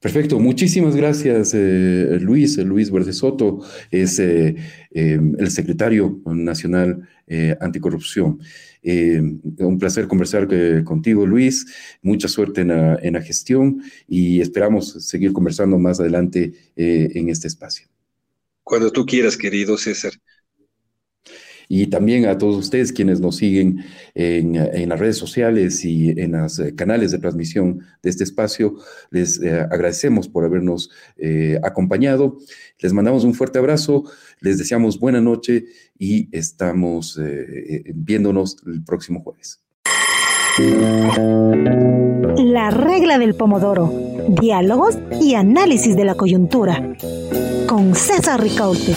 Perfecto, 0.01 0.39
muchísimas 0.39 0.95
gracias 0.95 1.53
eh, 1.53 2.17
Luis. 2.19 2.57
Luis 2.57 2.89
Verde 2.89 3.13
Soto 3.13 3.59
es 3.91 4.17
eh, 4.17 4.55
em, 4.89 5.35
el 5.37 5.51
secretario 5.51 6.19
nacional 6.25 7.07
eh, 7.27 7.55
anticorrupción. 7.61 8.39
Em, 8.81 9.39
un 9.59 9.77
placer 9.77 10.07
conversar 10.07 10.47
contigo 10.83 11.27
Luis, 11.27 11.67
mucha 12.01 12.27
suerte 12.27 12.61
en 12.61 13.13
la, 13.13 13.21
gestión 13.21 13.83
y 14.07 14.41
esperamos 14.41 14.91
seguir 15.05 15.33
conversando 15.33 15.77
más 15.77 15.99
adelante 15.99 16.51
en 16.75 17.29
este 17.29 17.47
espacio. 17.47 17.87
Cuando 18.63 18.91
tú 18.91 19.05
quieras, 19.05 19.37
querido 19.37 19.77
César 19.77 20.13
y 21.73 21.87
también 21.87 22.25
a 22.25 22.37
todos 22.37 22.57
ustedes 22.57 22.91
quienes 22.91 23.21
nos 23.21 23.37
siguen 23.37 23.85
en, 24.13 24.89
las 24.89 24.99
redes 24.99 25.15
sociales 25.15 25.85
y 25.85 26.09
en 26.09 26.33
los 26.33 26.59
eh, 26.59 26.75
canales 26.75 27.11
de 27.11 27.19
transmisión 27.19 27.79
de 28.03 28.09
este 28.09 28.25
espacio. 28.25 28.75
Les 29.09 29.41
eh, 29.41 29.61
agradecemos 29.71 30.27
por 30.27 30.43
habernos 30.43 30.91
eh, 31.15 31.57
acompañado. 31.63 32.39
Les 32.79 32.91
mandamos 32.91 33.23
un 33.23 33.33
fuerte 33.33 33.57
abrazo, 33.57 34.03
les 34.41 34.57
deseamos 34.57 34.99
buena 34.99 35.21
noche 35.21 35.63
y 35.97 36.27
estamos 36.35 37.17
viéndonos 37.95 38.57
el 38.65 38.83
próximo 38.83 39.21
jueves. 39.21 39.61
La 42.35 42.71
regla 42.71 43.17
del 43.17 43.33
pomodoro. 43.35 43.93
Diálogos 44.27 44.97
y 45.21 45.35
análisis 45.35 45.95
de 45.95 46.03
la 46.03 46.15
coyuntura. 46.15 46.97
Con 47.65 47.95
César 47.95 48.41
Ricaurte. 48.41 48.93